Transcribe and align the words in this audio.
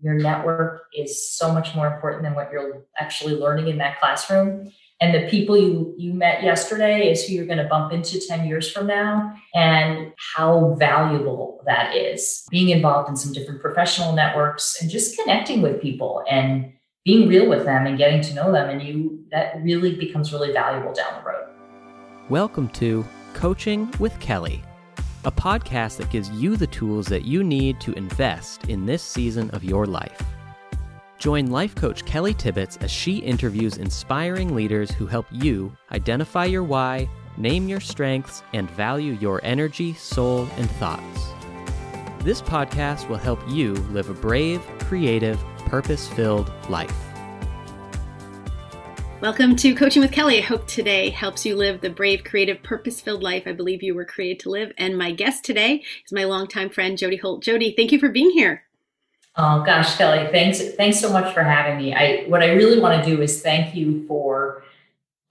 your 0.00 0.14
network 0.14 0.82
is 0.96 1.30
so 1.32 1.52
much 1.52 1.74
more 1.74 1.86
important 1.86 2.22
than 2.22 2.34
what 2.34 2.50
you're 2.52 2.84
actually 2.98 3.34
learning 3.34 3.68
in 3.68 3.78
that 3.78 3.98
classroom. 3.98 4.70
And 5.00 5.14
the 5.14 5.28
people 5.28 5.56
you 5.56 5.94
you 5.96 6.12
met 6.12 6.42
yesterday 6.42 7.10
is 7.10 7.24
who 7.24 7.34
you're 7.34 7.46
going 7.46 7.58
to 7.58 7.64
bump 7.64 7.92
into 7.92 8.20
10 8.20 8.46
years 8.46 8.70
from 8.70 8.86
now 8.86 9.32
and 9.54 10.12
how 10.34 10.74
valuable 10.78 11.62
that 11.66 11.94
is. 11.94 12.44
Being 12.50 12.70
involved 12.70 13.08
in 13.08 13.16
some 13.16 13.32
different 13.32 13.60
professional 13.60 14.12
networks 14.12 14.80
and 14.80 14.90
just 14.90 15.16
connecting 15.16 15.62
with 15.62 15.80
people 15.80 16.24
and 16.28 16.72
being 17.04 17.28
real 17.28 17.48
with 17.48 17.64
them 17.64 17.86
and 17.86 17.96
getting 17.96 18.20
to 18.22 18.34
know 18.34 18.52
them 18.52 18.68
and 18.68 18.82
you 18.82 19.24
that 19.30 19.62
really 19.62 19.94
becomes 19.94 20.32
really 20.32 20.52
valuable 20.52 20.92
down 20.92 21.22
the 21.22 21.28
road. 21.28 21.46
Welcome 22.28 22.68
to 22.70 23.04
coaching 23.34 23.90
with 24.00 24.18
kelly 24.18 24.62
a 25.24 25.32
podcast 25.32 25.96
that 25.96 26.10
gives 26.10 26.30
you 26.30 26.56
the 26.56 26.66
tools 26.66 27.06
that 27.06 27.24
you 27.24 27.42
need 27.42 27.80
to 27.80 27.92
invest 27.92 28.64
in 28.68 28.86
this 28.86 29.02
season 29.02 29.50
of 29.50 29.64
your 29.64 29.86
life 29.86 30.22
Join 31.18 31.50
life 31.50 31.74
coach 31.74 32.04
Kelly 32.04 32.32
Tibbetts 32.32 32.76
as 32.80 32.92
she 32.92 33.16
interviews 33.18 33.76
inspiring 33.76 34.54
leaders 34.54 34.92
who 34.92 35.06
help 35.06 35.26
you 35.32 35.76
identify 35.90 36.44
your 36.44 36.62
why, 36.62 37.08
name 37.36 37.68
your 37.68 37.80
strengths, 37.80 38.44
and 38.54 38.70
value 38.70 39.14
your 39.14 39.40
energy, 39.42 39.94
soul, 39.94 40.48
and 40.56 40.70
thoughts. 40.72 41.30
This 42.20 42.40
podcast 42.40 43.08
will 43.08 43.16
help 43.16 43.40
you 43.48 43.74
live 43.90 44.08
a 44.08 44.14
brave, 44.14 44.62
creative, 44.80 45.42
purpose 45.66 46.08
filled 46.08 46.52
life. 46.68 47.07
Welcome 49.20 49.56
to 49.56 49.74
Coaching 49.74 50.00
with 50.00 50.12
Kelly. 50.12 50.38
I 50.38 50.42
hope 50.42 50.68
today 50.68 51.10
helps 51.10 51.44
you 51.44 51.56
live 51.56 51.80
the 51.80 51.90
brave, 51.90 52.22
creative, 52.22 52.62
purpose 52.62 53.00
filled 53.00 53.20
life 53.20 53.42
I 53.46 53.52
believe 53.52 53.82
you 53.82 53.96
were 53.96 54.04
created 54.04 54.38
to 54.40 54.50
live. 54.50 54.72
And 54.78 54.96
my 54.96 55.10
guest 55.10 55.44
today 55.44 55.82
is 56.04 56.12
my 56.12 56.22
longtime 56.22 56.70
friend, 56.70 56.96
Jody 56.96 57.16
Holt. 57.16 57.42
Jody, 57.42 57.74
thank 57.76 57.90
you 57.90 57.98
for 57.98 58.10
being 58.10 58.30
here. 58.30 58.62
Oh 59.34 59.64
gosh, 59.64 59.96
Kelly, 59.96 60.28
thanks 60.30 60.62
thanks 60.76 61.00
so 61.00 61.12
much 61.12 61.34
for 61.34 61.42
having 61.42 61.78
me. 61.78 61.94
I 61.94 62.26
what 62.28 62.44
I 62.44 62.52
really 62.52 62.78
want 62.78 63.02
to 63.02 63.10
do 63.10 63.20
is 63.20 63.42
thank 63.42 63.74
you 63.74 64.06
for 64.06 64.62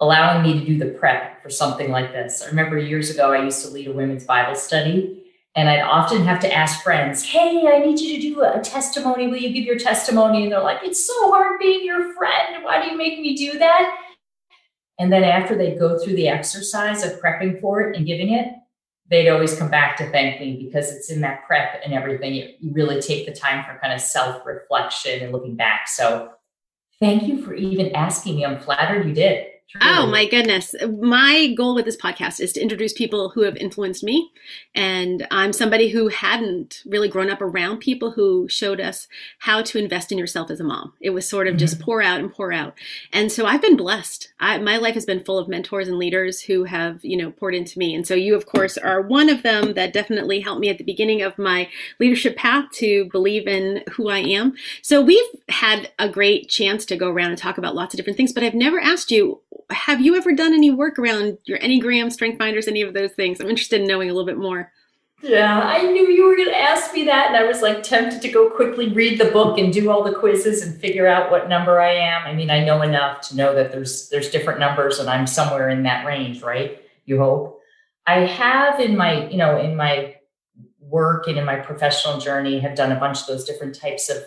allowing 0.01 0.43
me 0.43 0.59
to 0.59 0.65
do 0.65 0.77
the 0.77 0.97
prep 0.97 1.41
for 1.41 1.49
something 1.49 1.89
like 1.89 2.11
this. 2.11 2.41
I 2.41 2.47
remember 2.47 2.77
years 2.77 3.09
ago 3.09 3.31
I 3.31 3.41
used 3.41 3.65
to 3.65 3.71
lead 3.71 3.87
a 3.87 3.93
women's 3.93 4.25
Bible 4.25 4.55
study 4.55 5.26
and 5.57 5.67
I'd 5.67 5.81
often 5.81 6.23
have 6.23 6.39
to 6.41 6.53
ask 6.53 6.83
friends, 6.83 7.25
"Hey, 7.25 7.67
I 7.67 7.79
need 7.79 7.99
you 7.99 8.15
to 8.15 8.21
do 8.21 8.43
a 8.43 8.61
testimony. 8.61 9.27
Will 9.27 9.37
you 9.37 9.51
give 9.51 9.65
your 9.65 9.79
testimony?" 9.79 10.43
And 10.43 10.51
they're 10.51 10.61
like, 10.61 10.83
"It's 10.83 11.05
so 11.05 11.31
hard 11.31 11.59
being 11.59 11.83
your 11.83 12.13
friend. 12.13 12.63
Why 12.63 12.81
do 12.81 12.91
you 12.91 12.97
make 12.97 13.19
me 13.19 13.35
do 13.35 13.57
that?" 13.57 13.97
And 14.99 15.11
then 15.11 15.23
after 15.23 15.55
they 15.55 15.75
go 15.75 15.97
through 15.97 16.15
the 16.15 16.27
exercise 16.27 17.03
of 17.03 17.19
prepping 17.19 17.59
for 17.59 17.81
it 17.81 17.95
and 17.95 18.05
giving 18.05 18.33
it, 18.33 18.47
they'd 19.09 19.29
always 19.29 19.57
come 19.57 19.69
back 19.69 19.97
to 19.97 20.09
thank 20.11 20.39
me 20.39 20.63
because 20.63 20.91
it's 20.91 21.09
in 21.09 21.21
that 21.21 21.45
prep 21.47 21.81
and 21.83 21.93
everything. 21.93 22.35
You, 22.35 22.53
really 22.71 23.01
take 23.01 23.25
the 23.25 23.33
time 23.33 23.63
for 23.63 23.79
kind 23.79 23.93
of 23.93 23.99
self 23.99 24.45
reflection 24.45 25.23
and 25.23 25.31
looking 25.31 25.55
back. 25.55 25.87
So 25.87 26.33
thank 26.99 27.23
you 27.23 27.43
for 27.43 27.53
even 27.55 27.95
asking 27.95 28.35
me. 28.35 28.45
I'm 28.45 28.59
flattered 28.59 29.07
you 29.07 29.13
did. 29.13 29.47
Oh 29.81 30.07
my 30.07 30.25
goodness. 30.25 30.73
My 30.87 31.53
goal 31.53 31.75
with 31.75 31.83
this 31.83 31.97
podcast 31.97 32.39
is 32.39 32.53
to 32.53 32.61
introduce 32.61 32.93
people 32.93 33.29
who 33.29 33.41
have 33.41 33.57
influenced 33.57 34.01
me. 34.01 34.31
And 34.73 35.27
I'm 35.29 35.51
somebody 35.51 35.89
who 35.89 36.07
hadn't 36.07 36.83
really 36.85 37.09
grown 37.09 37.29
up 37.29 37.41
around 37.41 37.79
people 37.79 38.11
who 38.11 38.47
showed 38.47 38.79
us 38.79 39.09
how 39.39 39.61
to 39.63 39.77
invest 39.77 40.11
in 40.11 40.17
yourself 40.17 40.49
as 40.49 40.61
a 40.61 40.63
mom. 40.63 40.93
It 41.01 41.09
was 41.09 41.27
sort 41.27 41.47
of 41.47 41.53
mm-hmm. 41.53 41.59
just 41.59 41.81
pour 41.81 42.01
out 42.01 42.19
and 42.19 42.31
pour 42.31 42.53
out. 42.53 42.75
And 43.11 43.29
so 43.29 43.45
I've 43.45 43.61
been 43.61 43.75
blessed. 43.75 44.31
I, 44.39 44.57
my 44.59 44.77
life 44.77 44.93
has 44.93 45.05
been 45.05 45.23
full 45.23 45.37
of 45.37 45.49
mentors 45.49 45.89
and 45.89 45.97
leaders 45.97 46.41
who 46.41 46.63
have, 46.63 47.03
you 47.03 47.17
know, 47.17 47.31
poured 47.31 47.53
into 47.53 47.77
me. 47.77 47.93
And 47.93 48.07
so 48.07 48.15
you, 48.15 48.35
of 48.35 48.45
course, 48.45 48.77
are 48.77 49.01
one 49.01 49.27
of 49.27 49.43
them 49.43 49.73
that 49.73 49.91
definitely 49.91 50.39
helped 50.39 50.61
me 50.61 50.69
at 50.69 50.77
the 50.77 50.83
beginning 50.85 51.21
of 51.21 51.37
my 51.37 51.69
leadership 51.99 52.37
path 52.37 52.71
to 52.75 53.09
believe 53.11 53.47
in 53.47 53.83
who 53.91 54.07
I 54.07 54.19
am. 54.19 54.53
So 54.81 55.01
we've 55.01 55.19
had 55.49 55.91
a 55.99 56.07
great 56.07 56.47
chance 56.47 56.85
to 56.85 56.95
go 56.95 57.09
around 57.09 57.31
and 57.31 57.37
talk 57.37 57.57
about 57.57 57.75
lots 57.75 57.93
of 57.93 57.97
different 57.97 58.15
things, 58.15 58.31
but 58.31 58.43
I've 58.43 58.53
never 58.53 58.79
asked 58.79 59.11
you 59.11 59.41
have 59.69 60.01
you 60.01 60.15
ever 60.15 60.33
done 60.33 60.53
any 60.53 60.71
work 60.71 60.97
around 60.97 61.37
your 61.45 61.59
Enneagram, 61.59 62.11
Strength 62.11 62.37
Finders, 62.37 62.67
any 62.67 62.81
of 62.81 62.93
those 62.93 63.11
things? 63.11 63.39
I'm 63.39 63.49
interested 63.49 63.81
in 63.81 63.87
knowing 63.87 64.09
a 64.09 64.13
little 64.13 64.25
bit 64.25 64.37
more. 64.37 64.71
Yeah, 65.23 65.61
I 65.61 65.81
knew 65.81 66.07
you 66.09 66.27
were 66.27 66.35
going 66.35 66.49
to 66.49 66.57
ask 66.57 66.93
me 66.93 67.03
that. 67.05 67.27
And 67.27 67.35
I 67.35 67.43
was 67.43 67.61
like 67.61 67.81
tempted 67.81 68.21
to 68.21 68.29
go 68.29 68.49
quickly 68.51 68.89
read 68.89 69.19
the 69.19 69.31
book 69.31 69.57
and 69.57 69.73
do 69.73 69.89
all 69.89 70.03
the 70.03 70.13
quizzes 70.13 70.61
and 70.61 70.79
figure 70.79 71.07
out 71.07 71.31
what 71.31 71.49
number 71.49 71.81
I 71.81 71.93
am. 71.93 72.27
I 72.27 72.33
mean, 72.33 72.51
I 72.51 72.63
know 72.63 72.83
enough 72.83 73.21
to 73.29 73.35
know 73.35 73.55
that 73.55 73.71
there's 73.71 74.09
there's 74.09 74.29
different 74.29 74.59
numbers 74.59 74.99
and 74.99 75.09
I'm 75.09 75.25
somewhere 75.25 75.69
in 75.69 75.83
that 75.83 76.05
range, 76.05 76.43
right? 76.43 76.81
You 77.05 77.17
hope. 77.17 77.61
I 78.05 78.19
have 78.19 78.79
in 78.79 78.95
my, 78.95 79.27
you 79.27 79.37
know, 79.37 79.59
in 79.59 79.75
my 79.75 80.15
work 80.79 81.27
and 81.27 81.37
in 81.37 81.45
my 81.45 81.57
professional 81.57 82.19
journey 82.19 82.59
have 82.59 82.75
done 82.75 82.91
a 82.91 82.99
bunch 82.99 83.21
of 83.21 83.27
those 83.27 83.43
different 83.43 83.75
types 83.75 84.09
of 84.09 84.23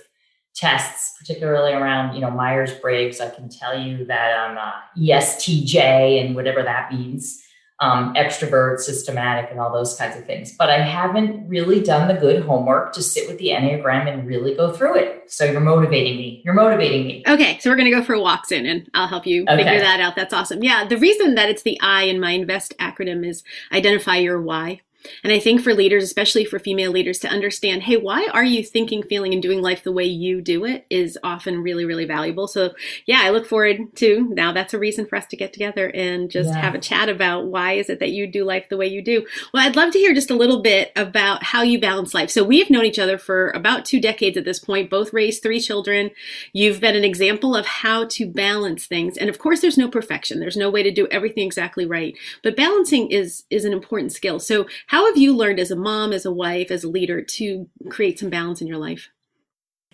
tests, 0.54 1.14
particularly 1.18 1.72
around, 1.72 2.14
you 2.14 2.20
know, 2.20 2.30
Myers 2.30 2.72
Briggs. 2.74 3.20
I 3.20 3.30
can 3.30 3.48
tell 3.48 3.78
you 3.78 4.04
that 4.06 4.38
I'm 4.38 4.56
a 4.56 4.82
ESTJ 4.98 6.24
and 6.24 6.34
whatever 6.34 6.62
that 6.62 6.92
means, 6.92 7.42
um, 7.80 8.14
extrovert, 8.14 8.78
systematic, 8.78 9.50
and 9.50 9.58
all 9.58 9.72
those 9.72 9.96
kinds 9.96 10.16
of 10.16 10.26
things. 10.26 10.54
But 10.56 10.68
I 10.68 10.78
haven't 10.78 11.48
really 11.48 11.82
done 11.82 12.08
the 12.08 12.14
good 12.14 12.42
homework 12.42 12.92
to 12.92 13.02
sit 13.02 13.26
with 13.26 13.38
the 13.38 13.48
Enneagram 13.48 14.12
and 14.12 14.26
really 14.26 14.54
go 14.54 14.70
through 14.70 14.96
it. 14.96 15.32
So 15.32 15.44
you're 15.44 15.60
motivating 15.60 16.16
me. 16.16 16.42
You're 16.44 16.54
motivating 16.54 17.06
me. 17.06 17.24
Okay. 17.26 17.58
So 17.60 17.70
we're 17.70 17.76
to 17.76 17.90
go 17.90 18.02
for 18.02 18.14
a 18.14 18.20
walk 18.20 18.46
soon 18.46 18.66
and 18.66 18.88
I'll 18.92 19.08
help 19.08 19.26
you 19.26 19.44
okay. 19.44 19.56
figure 19.56 19.80
that 19.80 20.00
out. 20.00 20.14
That's 20.14 20.34
awesome. 20.34 20.62
Yeah. 20.62 20.86
The 20.86 20.98
reason 20.98 21.36
that 21.36 21.48
it's 21.48 21.62
the 21.62 21.80
I 21.80 22.02
in 22.02 22.20
my 22.20 22.32
INVEST 22.32 22.76
acronym 22.76 23.26
is 23.26 23.42
identify 23.72 24.16
your 24.16 24.42
why. 24.42 24.82
And 25.22 25.32
I 25.32 25.38
think 25.38 25.60
for 25.60 25.74
leaders, 25.74 26.04
especially 26.04 26.44
for 26.44 26.58
female 26.58 26.90
leaders, 26.90 27.18
to 27.20 27.28
understand, 27.28 27.82
hey, 27.84 27.96
why 27.96 28.28
are 28.32 28.44
you 28.44 28.62
thinking, 28.62 29.02
feeling, 29.02 29.32
and 29.32 29.42
doing 29.42 29.62
life 29.62 29.82
the 29.82 29.92
way 29.92 30.04
you 30.04 30.40
do 30.40 30.64
it 30.64 30.86
is 30.90 31.18
often 31.22 31.62
really, 31.62 31.84
really 31.84 32.04
valuable. 32.04 32.46
So, 32.46 32.74
yeah, 33.06 33.20
I 33.22 33.30
look 33.30 33.46
forward 33.46 33.94
to 33.96 34.28
now 34.30 34.52
that's 34.52 34.74
a 34.74 34.78
reason 34.78 35.06
for 35.06 35.16
us 35.16 35.26
to 35.26 35.36
get 35.36 35.52
together 35.52 35.90
and 35.90 36.30
just 36.30 36.50
yeah. 36.50 36.60
have 36.60 36.74
a 36.74 36.78
chat 36.78 37.08
about 37.08 37.46
why 37.46 37.72
is 37.72 37.88
it 37.88 38.00
that 38.00 38.10
you 38.10 38.26
do 38.26 38.44
life 38.44 38.68
the 38.68 38.76
way 38.76 38.86
you 38.86 39.02
do. 39.02 39.26
Well, 39.52 39.66
I'd 39.66 39.76
love 39.76 39.92
to 39.92 39.98
hear 39.98 40.14
just 40.14 40.30
a 40.30 40.36
little 40.36 40.62
bit 40.62 40.92
about 40.96 41.42
how 41.42 41.62
you 41.62 41.80
balance 41.80 42.14
life. 42.14 42.30
So, 42.30 42.44
we've 42.44 42.70
known 42.70 42.84
each 42.84 42.98
other 42.98 43.18
for 43.18 43.50
about 43.50 43.84
two 43.84 44.00
decades 44.00 44.36
at 44.36 44.44
this 44.44 44.58
point, 44.58 44.90
both 44.90 45.12
raised 45.12 45.42
three 45.42 45.60
children. 45.60 46.10
You've 46.52 46.80
been 46.80 46.96
an 46.96 47.04
example 47.04 47.56
of 47.56 47.66
how 47.66 48.06
to 48.06 48.26
balance 48.26 48.86
things. 48.86 49.16
And 49.16 49.28
of 49.28 49.38
course, 49.38 49.60
there's 49.60 49.78
no 49.78 49.88
perfection, 49.88 50.40
there's 50.40 50.56
no 50.56 50.70
way 50.70 50.82
to 50.82 50.90
do 50.90 51.06
everything 51.10 51.46
exactly 51.46 51.86
right, 51.86 52.16
but 52.42 52.56
balancing 52.56 53.10
is, 53.10 53.44
is 53.50 53.64
an 53.64 53.72
important 53.72 54.12
skill. 54.12 54.38
So, 54.38 54.66
how 54.90 55.06
have 55.06 55.16
you 55.16 55.36
learned 55.36 55.60
as 55.60 55.70
a 55.70 55.76
mom, 55.76 56.12
as 56.12 56.24
a 56.24 56.32
wife, 56.32 56.72
as 56.72 56.82
a 56.82 56.88
leader 56.88 57.22
to 57.22 57.68
create 57.90 58.18
some 58.18 58.28
balance 58.28 58.60
in 58.60 58.66
your 58.66 58.76
life? 58.76 59.08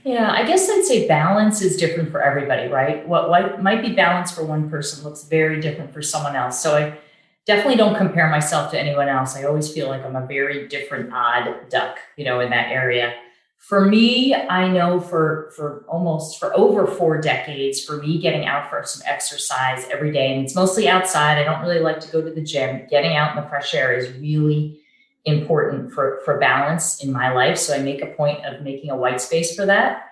Yeah, 0.05 0.33
I 0.33 0.43
guess 0.47 0.71
I'd 0.71 0.87
say 0.87 1.07
balance 1.07 1.61
is 1.61 1.77
different 1.77 2.11
for 2.11 2.23
everybody, 2.23 2.69
right? 2.69 3.07
What, 3.07 3.63
might 3.63 3.83
be 3.83 3.93
balance 3.93 4.33
for 4.33 4.43
one 4.43 4.71
person 4.71 5.05
looks 5.05 5.25
very 5.25 5.61
different 5.61 5.93
for 5.93 6.01
someone 6.01 6.35
else. 6.35 6.63
So 6.63 6.79
I 6.79 6.97
definitely 7.45 7.77
don't 7.77 7.95
compare 7.95 8.31
myself 8.31 8.71
to 8.71 8.81
anyone 8.81 9.11
else. 9.11 9.37
I 9.37 9.45
always 9.45 9.71
feel 9.71 9.89
like 9.89 10.03
I'm 10.03 10.17
a 10.17 10.27
very 10.27 10.67
different 10.67 11.13
odd 11.13 11.69
duck, 11.69 11.99
you 12.17 12.25
know, 12.25 12.41
in 12.41 12.49
that 12.49 12.69
area. 12.71 13.17
For 13.59 13.85
me, 13.85 14.35
I 14.35 14.67
know 14.67 14.99
for 14.99 15.53
for 15.57 15.85
almost 15.89 16.41
for 16.41 16.57
over 16.57 16.87
four 16.87 17.21
decades, 17.21 17.85
for 17.85 17.99
me 17.99 18.19
getting 18.19 18.47
out 18.47 18.71
for 18.71 18.83
some 18.87 19.03
exercise 19.07 19.87
every 19.91 20.11
day, 20.11 20.35
and 20.35 20.45
it's 20.47 20.55
mostly 20.55 20.89
outside. 20.89 21.37
I 21.37 21.45
don't 21.45 21.61
really 21.61 21.81
like 21.81 22.01
to 22.01 22.11
go 22.11 22.23
to 22.23 22.31
the 22.31 22.41
gym. 22.41 22.87
Getting 22.89 23.15
out 23.17 23.37
in 23.37 23.43
the 23.43 23.49
fresh 23.51 23.75
air 23.75 23.95
is 23.95 24.11
really 24.19 24.81
important 25.27 25.93
for, 25.93 26.21
for 26.25 26.39
balance 26.39 27.03
in 27.03 27.13
my 27.13 27.33
life. 27.33 27.59
So 27.59 27.75
I 27.75 27.79
make 27.79 28.01
a 28.01 28.07
point 28.07 28.45
of 28.47 28.63
making 28.63 28.91
a 28.91 28.97
white 28.97 29.21
space 29.21 29.55
for 29.55 29.67
that. 29.67 30.05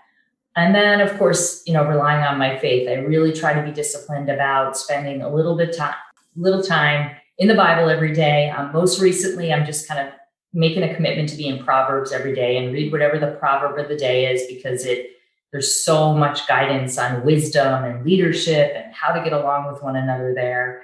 And 0.56 0.74
then, 0.74 1.00
of 1.00 1.16
course, 1.18 1.62
you 1.66 1.72
know, 1.72 1.84
relying 1.84 2.24
on 2.24 2.38
my 2.38 2.58
faith. 2.58 2.88
I 2.88 2.94
really 2.94 3.32
try 3.32 3.54
to 3.54 3.62
be 3.62 3.72
disciplined 3.72 4.28
about 4.28 4.76
spending 4.76 5.22
a 5.22 5.32
little 5.32 5.56
bit 5.56 5.76
time, 5.76 5.94
little 6.36 6.62
time 6.62 7.16
in 7.38 7.48
the 7.48 7.54
Bible 7.54 7.88
every 7.88 8.12
day. 8.12 8.50
Um, 8.50 8.72
most 8.72 9.00
recently, 9.00 9.52
I'm 9.52 9.64
just 9.64 9.88
kind 9.88 10.06
of 10.06 10.14
making 10.52 10.84
a 10.84 10.94
commitment 10.94 11.28
to 11.30 11.36
be 11.36 11.48
in 11.48 11.64
Proverbs 11.64 12.12
every 12.12 12.34
day 12.34 12.56
and 12.58 12.72
read 12.72 12.92
whatever 12.92 13.18
the 13.18 13.32
proverb 13.38 13.78
of 13.78 13.88
the 13.88 13.96
day 13.96 14.32
is 14.32 14.46
because 14.46 14.84
it 14.84 15.10
there's 15.50 15.84
so 15.84 16.12
much 16.12 16.48
guidance 16.48 16.98
on 16.98 17.24
wisdom 17.24 17.84
and 17.84 18.04
leadership 18.04 18.72
and 18.74 18.92
how 18.92 19.12
to 19.12 19.22
get 19.22 19.32
along 19.32 19.72
with 19.72 19.80
one 19.84 19.94
another 19.94 20.34
there. 20.34 20.82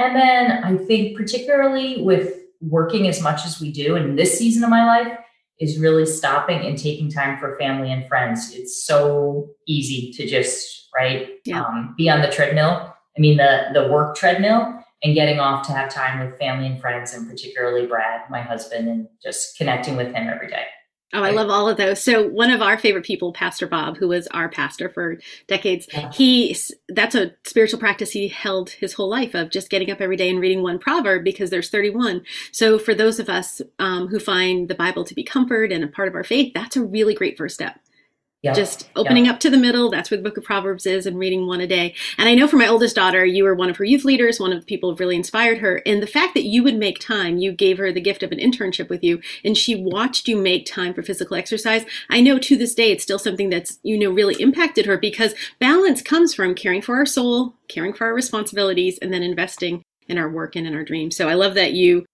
And 0.00 0.16
then 0.16 0.64
I 0.64 0.76
think 0.76 1.16
particularly 1.16 2.02
with 2.02 2.34
working 2.60 3.06
as 3.08 3.22
much 3.22 3.44
as 3.46 3.60
we 3.60 3.70
do 3.70 3.96
in 3.96 4.16
this 4.16 4.38
season 4.38 4.64
of 4.64 4.70
my 4.70 4.84
life 4.84 5.18
is 5.60 5.78
really 5.78 6.06
stopping 6.06 6.60
and 6.60 6.78
taking 6.78 7.10
time 7.10 7.38
for 7.38 7.56
family 7.58 7.92
and 7.92 8.06
friends. 8.06 8.52
It's 8.54 8.84
so 8.84 9.50
easy 9.66 10.12
to 10.12 10.26
just 10.26 10.88
right 10.94 11.28
yeah. 11.44 11.62
um, 11.62 11.94
be 11.96 12.08
on 12.08 12.22
the 12.22 12.28
treadmill. 12.28 12.94
I 13.16 13.20
mean 13.20 13.36
the 13.36 13.68
the 13.74 13.88
work 13.88 14.16
treadmill 14.16 14.78
and 15.02 15.14
getting 15.14 15.38
off 15.38 15.66
to 15.66 15.72
have 15.72 15.92
time 15.92 16.24
with 16.24 16.38
family 16.38 16.66
and 16.66 16.80
friends, 16.80 17.14
and 17.14 17.28
particularly 17.28 17.86
Brad, 17.86 18.28
my 18.30 18.40
husband, 18.40 18.88
and 18.88 19.08
just 19.22 19.56
connecting 19.56 19.96
with 19.96 20.08
him 20.08 20.28
every 20.28 20.48
day. 20.48 20.64
Oh, 21.14 21.22
I 21.22 21.30
love 21.30 21.48
all 21.48 21.70
of 21.70 21.78
those. 21.78 22.02
So 22.02 22.28
one 22.28 22.50
of 22.50 22.60
our 22.60 22.76
favorite 22.76 23.06
people, 23.06 23.32
Pastor 23.32 23.66
Bob, 23.66 23.96
who 23.96 24.08
was 24.08 24.26
our 24.28 24.50
pastor 24.50 24.90
for 24.90 25.18
decades, 25.46 25.88
he 26.12 26.54
that's 26.90 27.14
a 27.14 27.32
spiritual 27.46 27.78
practice 27.78 28.10
he 28.10 28.28
held 28.28 28.70
his 28.70 28.92
whole 28.92 29.08
life 29.08 29.34
of 29.34 29.48
just 29.50 29.70
getting 29.70 29.90
up 29.90 30.02
every 30.02 30.16
day 30.16 30.28
and 30.28 30.38
reading 30.38 30.62
one 30.62 30.78
proverb 30.78 31.24
because 31.24 31.48
there's 31.48 31.70
31. 31.70 32.24
So 32.52 32.78
for 32.78 32.94
those 32.94 33.18
of 33.18 33.30
us 33.30 33.62
um, 33.78 34.08
who 34.08 34.20
find 34.20 34.68
the 34.68 34.74
Bible 34.74 35.02
to 35.04 35.14
be 35.14 35.24
comfort 35.24 35.72
and 35.72 35.82
a 35.82 35.88
part 35.88 36.08
of 36.08 36.14
our 36.14 36.24
faith, 36.24 36.52
that's 36.52 36.76
a 36.76 36.84
really 36.84 37.14
great 37.14 37.38
first 37.38 37.54
step. 37.54 37.80
Yep. 38.42 38.54
Just 38.54 38.88
opening 38.94 39.24
yep. 39.24 39.34
up 39.34 39.40
to 39.40 39.50
the 39.50 39.56
middle. 39.56 39.90
That's 39.90 40.12
where 40.12 40.18
the 40.18 40.22
book 40.22 40.36
of 40.36 40.44
Proverbs 40.44 40.86
is 40.86 41.06
and 41.06 41.18
reading 41.18 41.48
one 41.48 41.60
a 41.60 41.66
day. 41.66 41.94
And 42.16 42.28
I 42.28 42.36
know 42.36 42.46
for 42.46 42.56
my 42.56 42.68
oldest 42.68 42.94
daughter, 42.94 43.24
you 43.24 43.42
were 43.42 43.54
one 43.54 43.68
of 43.68 43.76
her 43.78 43.84
youth 43.84 44.04
leaders, 44.04 44.38
one 44.38 44.52
of 44.52 44.60
the 44.60 44.66
people 44.66 44.90
who 44.90 44.96
really 44.96 45.16
inspired 45.16 45.58
her. 45.58 45.82
And 45.84 46.00
the 46.00 46.06
fact 46.06 46.34
that 46.34 46.44
you 46.44 46.62
would 46.62 46.76
make 46.76 47.00
time, 47.00 47.38
you 47.38 47.50
gave 47.50 47.78
her 47.78 47.92
the 47.92 48.00
gift 48.00 48.22
of 48.22 48.30
an 48.30 48.38
internship 48.38 48.88
with 48.88 49.02
you 49.02 49.20
and 49.42 49.56
she 49.56 49.74
watched 49.74 50.28
you 50.28 50.36
make 50.36 50.66
time 50.66 50.94
for 50.94 51.02
physical 51.02 51.36
exercise. 51.36 51.84
I 52.08 52.20
know 52.20 52.38
to 52.38 52.56
this 52.56 52.76
day, 52.76 52.92
it's 52.92 53.02
still 53.02 53.18
something 53.18 53.50
that's, 53.50 53.80
you 53.82 53.98
know, 53.98 54.12
really 54.12 54.40
impacted 54.40 54.86
her 54.86 54.96
because 54.96 55.34
balance 55.58 56.00
comes 56.00 56.32
from 56.32 56.54
caring 56.54 56.80
for 56.80 56.94
our 56.94 57.06
soul, 57.06 57.54
caring 57.66 57.92
for 57.92 58.06
our 58.06 58.14
responsibilities, 58.14 58.98
and 59.02 59.12
then 59.12 59.24
investing 59.24 59.82
in 60.06 60.16
our 60.16 60.30
work 60.30 60.54
and 60.54 60.64
in 60.64 60.76
our 60.76 60.84
dreams. 60.84 61.16
So 61.16 61.28
I 61.28 61.34
love 61.34 61.54
that 61.54 61.72
you 61.72 62.06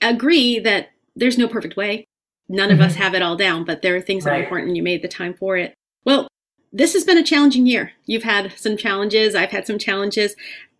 agree 0.00 0.60
that 0.60 0.90
there's 1.16 1.38
no 1.38 1.48
perfect 1.48 1.76
way. 1.76 2.04
None 2.48 2.70
of 2.70 2.78
mm-hmm. 2.78 2.86
us 2.86 2.94
have 2.96 3.14
it 3.14 3.22
all 3.22 3.36
down, 3.36 3.64
but 3.64 3.82
there 3.82 3.96
are 3.96 4.00
things 4.00 4.24
right. 4.24 4.32
that 4.32 4.40
are 4.40 4.42
important 4.42 4.68
and 4.68 4.76
you 4.76 4.82
made 4.82 5.02
the 5.02 5.08
time 5.08 5.34
for 5.34 5.56
it. 5.56 5.74
Well, 6.04 6.28
this 6.72 6.92
has 6.92 7.04
been 7.04 7.18
a 7.18 7.22
challenging 7.22 7.66
year. 7.66 7.92
You've 8.04 8.24
had 8.24 8.52
some 8.56 8.76
challenges, 8.76 9.34
I've 9.34 9.50
had 9.50 9.66
some 9.66 9.78
challenges. 9.78 10.34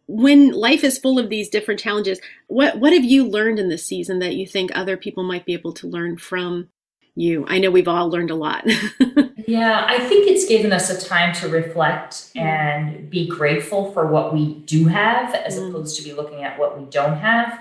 When 0.07 0.51
life 0.51 0.85
is 0.85 0.99
full 0.99 1.19
of 1.19 1.31
these 1.31 1.49
different 1.49 1.81
challenges, 1.81 2.21
what 2.49 2.79
what 2.79 2.93
have 2.93 3.05
you 3.05 3.27
learned 3.27 3.59
in 3.59 3.71
this 3.71 3.87
season 3.87 4.19
that 4.19 4.35
you 4.35 4.47
think 4.47 4.71
other 4.75 4.99
people 4.99 5.23
might 5.23 5.47
be 5.47 5.55
able 5.55 5.73
to 5.75 5.87
learn 5.87 6.19
from 6.19 6.69
you? 7.15 7.47
I 7.49 7.59
know 7.59 7.71
we've 7.71 7.89
all 7.89 8.11
learned 8.11 8.31
a 8.31 8.35
lot. 8.35 8.67
yeah, 9.47 9.87
I 9.89 9.99
think 10.01 10.29
it's 10.29 10.47
given 10.47 10.75
us 10.75 10.91
a 10.91 11.09
time 11.09 11.33
to 11.37 11.49
reflect 11.49 12.35
mm. 12.35 12.43
and 12.43 13.09
be 13.09 13.27
grateful 13.27 13.93
for 13.93 14.09
what 14.09 14.35
we 14.35 14.57
do 14.67 14.87
have 14.89 15.35
as 15.35 15.59
mm. 15.59 15.71
opposed 15.71 15.97
to 15.97 16.03
be 16.03 16.13
looking 16.13 16.43
at 16.43 16.59
what 16.59 16.79
we 16.79 16.85
don't 16.91 17.17
have 17.17 17.59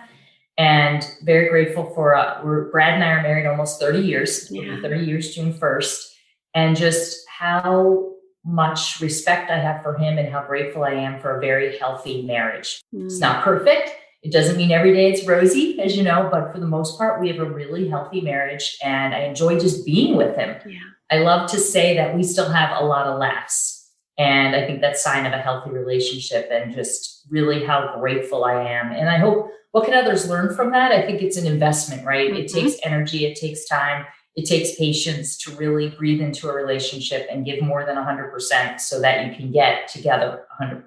and 0.58 1.08
very 1.24 1.50
grateful 1.50 1.86
for 1.96 2.16
uh, 2.16 2.40
we're 2.44 2.70
brad 2.72 2.94
and 2.94 3.04
i 3.04 3.10
are 3.10 3.24
married 3.24 3.46
almost 3.46 3.80
30 3.80 4.00
years 4.00 4.50
yeah. 4.52 4.80
30 4.82 5.06
years 5.06 5.34
june 5.34 5.54
1st 5.54 6.14
and 6.54 6.78
just 6.78 7.26
how 7.28 8.12
much 8.46 9.00
respect 9.02 9.50
i 9.50 9.58
have 9.58 9.82
for 9.82 9.98
him 9.98 10.18
and 10.18 10.30
how 10.30 10.44
grateful 10.44 10.84
i 10.84 10.92
am 10.92 11.20
for 11.20 11.38
a 11.38 11.42
very 11.42 11.78
healthy 11.78 12.22
marriage 12.24 12.82
mm. 12.94 13.06
it's 13.06 13.20
not 13.20 13.44
perfect 13.44 13.92
it 14.22 14.32
doesn't 14.32 14.58
mean 14.58 14.72
every 14.72 14.94
day 14.94 15.12
it's 15.12 15.28
rosy 15.28 15.80
as 15.82 15.98
you 15.98 16.04
know 16.04 16.30
but 16.32 16.52
for 16.52 16.60
the 16.60 16.68
most 16.68 16.98
part 16.98 17.20
we 17.20 17.28
have 17.28 17.40
a 17.40 17.46
really 17.46 17.90
healthy 17.90 18.22
marriage 18.22 18.78
and 18.84 19.16
i 19.16 19.20
enjoy 19.20 19.60
just 19.60 19.86
being 19.86 20.16
with 20.16 20.36
him 20.36 20.56
yeah. 20.68 20.80
i 21.10 21.20
love 21.20 21.50
to 21.50 21.58
say 21.58 21.96
that 21.96 22.16
we 22.16 22.22
still 22.22 22.50
have 22.50 22.80
a 22.80 22.86
lot 22.86 23.08
of 23.08 23.18
laughs 23.18 23.73
and 24.18 24.56
i 24.56 24.66
think 24.66 24.82
that's 24.82 25.04
sign 25.04 25.26
of 25.26 25.34
a 25.34 25.38
healthy 25.38 25.72
relationship 25.72 26.50
and 26.52 26.74
just 26.74 27.26
really 27.30 27.64
how 27.66 27.96
grateful 28.00 28.46
i 28.46 28.54
am 28.54 28.92
and 28.92 29.10
i 29.10 29.18
hope 29.18 29.50
what 29.74 29.86
can 29.86 29.96
others 29.96 30.30
learn 30.30 30.56
from 30.56 30.72
that? 30.72 30.92
I 30.92 31.02
think 31.02 31.24
it's 31.24 31.36
an 31.36 31.48
investment, 31.48 32.06
right? 32.06 32.30
Mm-hmm. 32.30 32.44
It 32.44 32.48
takes 32.48 32.76
energy, 32.84 33.26
it 33.26 33.36
takes 33.36 33.66
time, 33.66 34.06
it 34.36 34.46
takes 34.46 34.76
patience 34.76 35.36
to 35.40 35.52
really 35.56 35.90
breathe 35.90 36.22
into 36.22 36.48
a 36.48 36.54
relationship 36.54 37.28
and 37.30 37.44
give 37.44 37.62
more 37.62 37.84
than 37.84 37.96
100% 37.96 38.80
so 38.80 39.02
that 39.02 39.26
you 39.26 39.36
can 39.36 39.52
get 39.52 39.88
together 39.88 40.46
100%, 40.62 40.84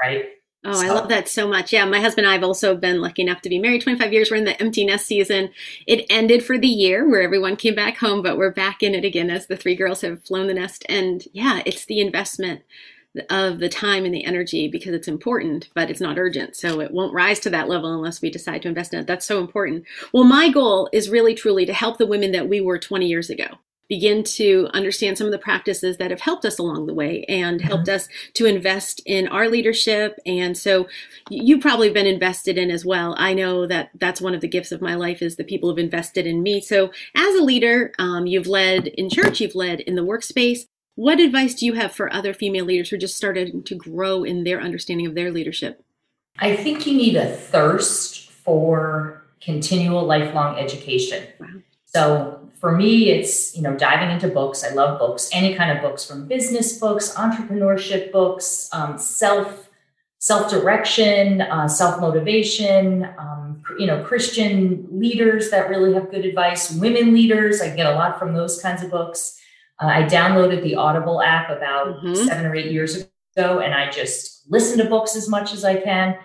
right? 0.00 0.26
Oh, 0.64 0.72
so. 0.72 0.86
I 0.86 0.88
love 0.88 1.08
that 1.08 1.28
so 1.28 1.46
much. 1.48 1.72
Yeah, 1.72 1.84
my 1.84 2.00
husband 2.00 2.26
and 2.26 2.30
I 2.30 2.34
have 2.34 2.44
also 2.44 2.76
been 2.76 3.00
lucky 3.00 3.22
enough 3.22 3.42
to 3.42 3.48
be 3.48 3.58
married 3.58 3.82
25 3.82 4.12
years. 4.12 4.30
We're 4.30 4.38
in 4.38 4.44
the 4.44 4.60
empty 4.60 4.84
nest 4.84 5.06
season. 5.06 5.50
It 5.86 6.04
ended 6.10 6.44
for 6.44 6.58
the 6.58 6.68
year 6.68 7.08
where 7.08 7.22
everyone 7.22 7.56
came 7.56 7.76
back 7.76 7.98
home, 7.98 8.22
but 8.22 8.36
we're 8.36 8.50
back 8.50 8.82
in 8.82 8.94
it 8.94 9.04
again 9.04 9.30
as 9.30 9.46
the 9.46 9.56
three 9.56 9.76
girls 9.76 10.00
have 10.00 10.24
flown 10.24 10.48
the 10.48 10.54
nest. 10.54 10.84
And 10.88 11.24
yeah, 11.32 11.62
it's 11.64 11.84
the 11.84 12.00
investment 12.00 12.62
of 13.30 13.60
the 13.60 13.68
time 13.68 14.04
and 14.04 14.12
the 14.12 14.24
energy 14.24 14.68
because 14.68 14.94
it's 14.94 15.08
important, 15.08 15.68
but 15.74 15.90
it's 15.90 16.00
not 16.00 16.18
urgent. 16.18 16.56
So 16.56 16.80
it 16.80 16.90
won't 16.90 17.14
rise 17.14 17.40
to 17.40 17.50
that 17.50 17.68
level 17.68 17.94
unless 17.94 18.20
we 18.20 18.28
decide 18.28 18.62
to 18.62 18.68
invest 18.68 18.92
in 18.92 19.00
it. 19.00 19.06
That's 19.06 19.26
so 19.26 19.40
important. 19.40 19.84
Well, 20.12 20.24
my 20.24 20.50
goal 20.50 20.88
is 20.92 21.08
really 21.08 21.34
truly 21.34 21.66
to 21.66 21.72
help 21.72 21.98
the 21.98 22.06
women 22.06 22.32
that 22.32 22.48
we 22.48 22.60
were 22.60 22.78
20 22.78 23.06
years 23.06 23.30
ago 23.30 23.46
begin 23.88 24.22
to 24.22 24.68
understand 24.74 25.16
some 25.16 25.26
of 25.26 25.32
the 25.32 25.38
practices 25.38 25.96
that 25.96 26.10
have 26.10 26.20
helped 26.20 26.44
us 26.44 26.58
along 26.58 26.86
the 26.86 26.94
way 26.94 27.24
and 27.28 27.58
mm-hmm. 27.58 27.68
helped 27.68 27.88
us 27.88 28.08
to 28.34 28.46
invest 28.46 29.00
in 29.06 29.26
our 29.28 29.48
leadership. 29.48 30.18
And 30.26 30.56
so 30.56 30.88
you've 31.30 31.62
probably 31.62 31.90
been 31.90 32.06
invested 32.06 32.58
in 32.58 32.70
as 32.70 32.84
well. 32.84 33.14
I 33.18 33.34
know 33.34 33.66
that 33.66 33.90
that's 33.94 34.20
one 34.20 34.34
of 34.34 34.40
the 34.40 34.48
gifts 34.48 34.72
of 34.72 34.82
my 34.82 34.94
life 34.94 35.22
is 35.22 35.36
the 35.36 35.44
people 35.44 35.70
have 35.70 35.78
invested 35.78 36.26
in 36.26 36.42
me. 36.42 36.60
So 36.60 36.92
as 37.14 37.34
a 37.34 37.42
leader, 37.42 37.92
um, 37.98 38.26
you've 38.26 38.46
led 38.46 38.88
in 38.88 39.08
church, 39.08 39.40
you've 39.40 39.54
led 39.54 39.80
in 39.80 39.94
the 39.94 40.04
workspace. 40.04 40.66
What 40.94 41.20
advice 41.20 41.54
do 41.54 41.64
you 41.64 41.74
have 41.74 41.92
for 41.92 42.12
other 42.12 42.34
female 42.34 42.64
leaders 42.64 42.90
who 42.90 42.96
are 42.96 43.00
just 43.00 43.16
started 43.16 43.64
to 43.64 43.74
grow 43.74 44.24
in 44.24 44.44
their 44.44 44.60
understanding 44.60 45.06
of 45.06 45.14
their 45.14 45.30
leadership? 45.30 45.84
I 46.40 46.56
think 46.56 46.86
you 46.86 46.96
need 46.96 47.16
a 47.16 47.26
thirst 47.26 48.30
for 48.30 49.24
continual 49.40 50.04
lifelong 50.04 50.58
education. 50.58 51.26
Wow. 51.38 51.46
So 51.86 52.37
for 52.60 52.76
me, 52.76 53.10
it's 53.10 53.56
you 53.56 53.62
know 53.62 53.76
diving 53.76 54.10
into 54.10 54.28
books. 54.28 54.64
I 54.64 54.70
love 54.70 54.98
books, 54.98 55.30
any 55.32 55.54
kind 55.54 55.70
of 55.70 55.82
books, 55.82 56.04
from 56.04 56.26
business 56.26 56.78
books, 56.78 57.14
entrepreneurship 57.14 58.10
books, 58.12 58.68
um, 58.72 58.98
self 58.98 59.68
self 60.18 60.50
direction, 60.50 61.42
uh, 61.42 61.68
self 61.68 62.00
motivation. 62.00 63.08
Um, 63.18 63.62
you 63.78 63.86
know, 63.86 64.02
Christian 64.02 64.86
leaders 64.90 65.50
that 65.50 65.68
really 65.68 65.94
have 65.94 66.10
good 66.10 66.24
advice, 66.24 66.72
women 66.72 67.14
leaders. 67.14 67.60
I 67.60 67.74
get 67.74 67.86
a 67.86 67.92
lot 67.92 68.18
from 68.18 68.34
those 68.34 68.60
kinds 68.60 68.82
of 68.82 68.90
books. 68.90 69.38
Uh, 69.80 69.86
I 69.86 70.02
downloaded 70.02 70.62
the 70.64 70.74
Audible 70.74 71.22
app 71.22 71.50
about 71.50 72.02
mm-hmm. 72.02 72.14
seven 72.14 72.44
or 72.44 72.56
eight 72.56 72.72
years 72.72 72.96
ago, 73.36 73.60
and 73.60 73.72
I 73.72 73.90
just 73.90 74.50
listen 74.50 74.78
to 74.78 74.84
books 74.86 75.14
as 75.14 75.28
much 75.28 75.52
as 75.52 75.64
I 75.64 75.80
can. 75.80 76.16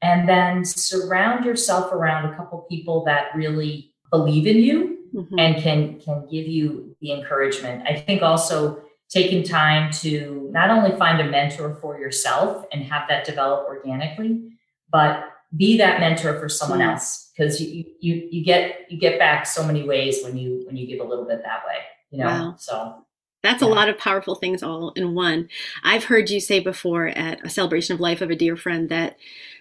And 0.00 0.28
then 0.28 0.64
surround 0.64 1.44
yourself 1.44 1.92
around 1.92 2.30
a 2.30 2.36
couple 2.36 2.66
people 2.70 3.04
that 3.04 3.34
really 3.34 3.92
believe 4.10 4.46
in 4.46 4.58
you 4.58 4.93
mm-hmm. 5.14 5.38
and 5.38 5.62
can 5.62 6.00
can 6.00 6.26
give 6.30 6.46
you 6.46 6.96
the 7.00 7.12
encouragement. 7.12 7.86
I 7.88 7.96
think 7.98 8.22
also 8.22 8.82
taking 9.08 9.42
time 9.42 9.92
to 9.92 10.48
not 10.50 10.70
only 10.70 10.96
find 10.98 11.20
a 11.20 11.30
mentor 11.30 11.76
for 11.80 11.98
yourself 11.98 12.66
and 12.72 12.82
have 12.84 13.08
that 13.08 13.24
develop 13.24 13.66
organically, 13.66 14.50
but 14.90 15.30
be 15.56 15.78
that 15.78 16.00
mentor 16.00 16.38
for 16.40 16.48
someone 16.48 16.80
mm-hmm. 16.80 16.90
else 16.90 17.30
because 17.36 17.60
you, 17.60 17.84
you 18.00 18.28
you 18.30 18.44
get 18.44 18.86
you 18.90 18.98
get 18.98 19.18
back 19.18 19.46
so 19.46 19.64
many 19.64 19.84
ways 19.84 20.22
when 20.24 20.36
you 20.36 20.62
when 20.66 20.76
you 20.76 20.86
give 20.86 21.00
a 21.00 21.04
little 21.04 21.24
bit 21.24 21.42
that 21.42 21.64
way 21.64 21.76
you 22.10 22.18
know 22.18 22.26
wow. 22.26 22.54
so 22.58 23.04
that's 23.44 23.62
a 23.62 23.66
lot 23.66 23.90
of 23.90 23.98
powerful 23.98 24.36
things 24.36 24.62
all 24.62 24.92
in 24.92 25.14
one. 25.14 25.50
I've 25.82 26.04
heard 26.04 26.30
you 26.30 26.40
say 26.40 26.60
before 26.60 27.08
at 27.08 27.44
a 27.44 27.50
celebration 27.50 27.92
of 27.92 28.00
life 28.00 28.22
of 28.22 28.30
a 28.30 28.34
dear 28.34 28.56
friend 28.56 28.88
that 28.88 29.18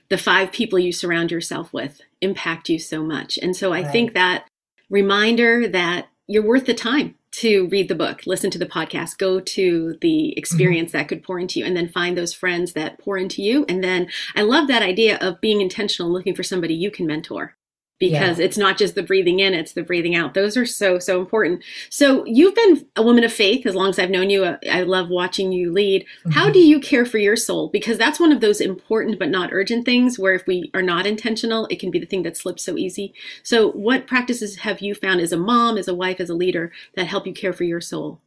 the 0.07 0.17
five 0.17 0.53
people 0.53 0.79
you 0.79 0.93
surround 0.93 1.31
yourself 1.31 1.73
with 1.73 1.99
impact 2.21 2.69
you 2.69 2.79
so 2.79 3.03
much. 3.03 3.37
And 3.41 3.53
so 3.53 3.73
I 3.73 3.81
right. 3.81 3.91
think 3.91 4.13
that 4.13 4.47
reminder 4.93 5.67
that 5.67 6.07
you're 6.27 6.45
worth 6.45 6.67
the 6.67 6.73
time 6.73 7.15
to 7.31 7.67
read 7.69 7.87
the 7.87 7.95
book, 7.95 8.21
listen 8.27 8.51
to 8.51 8.59
the 8.59 8.65
podcast, 8.65 9.17
go 9.17 9.39
to 9.39 9.97
the 10.01 10.37
experience 10.37 10.89
mm-hmm. 10.89 10.99
that 10.99 11.07
could 11.07 11.23
pour 11.23 11.39
into 11.39 11.59
you, 11.59 11.65
and 11.65 11.75
then 11.75 11.89
find 11.89 12.15
those 12.15 12.33
friends 12.33 12.73
that 12.73 12.99
pour 12.99 13.17
into 13.17 13.41
you. 13.41 13.65
And 13.67 13.83
then 13.83 14.07
I 14.35 14.43
love 14.43 14.67
that 14.67 14.83
idea 14.83 15.17
of 15.17 15.41
being 15.41 15.59
intentional, 15.59 16.11
looking 16.11 16.35
for 16.35 16.43
somebody 16.43 16.75
you 16.75 16.91
can 16.91 17.07
mentor 17.07 17.55
because 18.03 18.37
yeah. 18.37 18.45
it's 18.45 18.57
not 18.57 18.77
just 18.77 18.95
the 18.95 19.01
breathing 19.01 19.39
in, 19.39 19.53
it's 19.53 19.71
the 19.71 19.81
breathing 19.81 20.13
out. 20.13 20.33
Those 20.33 20.57
are 20.57 20.65
so, 20.65 20.99
so 20.99 21.21
important. 21.21 21.63
So 21.89 22.25
you've 22.25 22.53
been 22.53 22.85
a 22.97 23.01
woman 23.01 23.23
of 23.23 23.31
faith 23.31 23.65
as 23.65 23.75
long 23.75 23.87
as 23.87 23.97
I've 23.97 24.09
known 24.09 24.29
you. 24.29 24.57
I 24.69 24.81
love 24.83 25.07
watching 25.07 25.53
you 25.53 25.71
lead. 25.71 26.01
Mm-hmm. 26.03 26.31
How 26.31 26.49
do 26.49 26.59
you 26.59 26.81
care 26.81 27.05
for 27.05 27.17
your 27.17 27.37
soul? 27.37 27.69
Because 27.69 27.97
that's 27.97 28.19
one 28.19 28.33
of 28.33 28.41
those 28.41 28.59
important 28.59 29.19
but 29.19 29.29
not 29.29 29.53
urgent 29.53 29.85
things 29.85 30.19
where 30.19 30.33
if 30.33 30.45
we 30.45 30.69
are 30.73 30.81
not 30.81 31.07
intentional, 31.07 31.65
it 31.71 31.79
can 31.79 31.91
be 31.91 31.99
the 31.99 32.05
thing 32.05 32.23
that 32.23 32.35
slips 32.35 32.63
so 32.63 32.77
easy. 32.77 33.13
So 33.41 33.71
what 33.71 34.05
practices 34.05 34.57
have 34.57 34.81
you 34.81 34.93
found 34.95 35.21
as 35.21 35.31
a 35.31 35.37
mom, 35.37 35.77
as 35.77 35.87
a 35.87 35.95
wife, 35.95 36.19
as 36.19 36.29
a 36.29 36.35
leader 36.35 36.73
that 36.95 37.07
help 37.07 37.25
you 37.25 37.33
care 37.33 37.53
for 37.53 37.63
your 37.63 37.79
soul? 37.79 38.19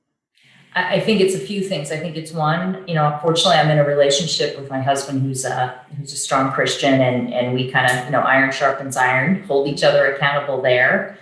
I 0.77 1.01
think 1.01 1.23
it's 1.23 1.35
a 1.35 1.39
few 1.39 1.63
things. 1.63 1.91
I 1.91 1.97
think 1.97 2.17
it's 2.17 2.33
one, 2.33 2.85
you 2.87 2.95
know, 2.95 3.19
fortunately 3.23 3.57
I'm 3.57 3.71
in 3.71 3.79
a 3.79 3.85
relationship 3.85 4.59
with 4.59 4.69
my 4.69 4.83
husband 4.83 5.23
who's 5.23 5.47
a 5.47 5.81
who's 5.97 6.13
a 6.13 6.17
strong 6.17 6.53
Christian 6.53 7.01
and 7.01 7.33
and 7.33 7.55
we 7.55 7.71
kind 7.71 7.91
of, 7.91 8.05
you 8.05 8.11
know, 8.11 8.21
iron 8.21 8.53
sharpens 8.53 8.95
iron, 8.95 9.43
hold 9.45 9.69
each 9.69 9.83
other 9.83 10.13
accountable 10.13 10.61
there. 10.61 11.19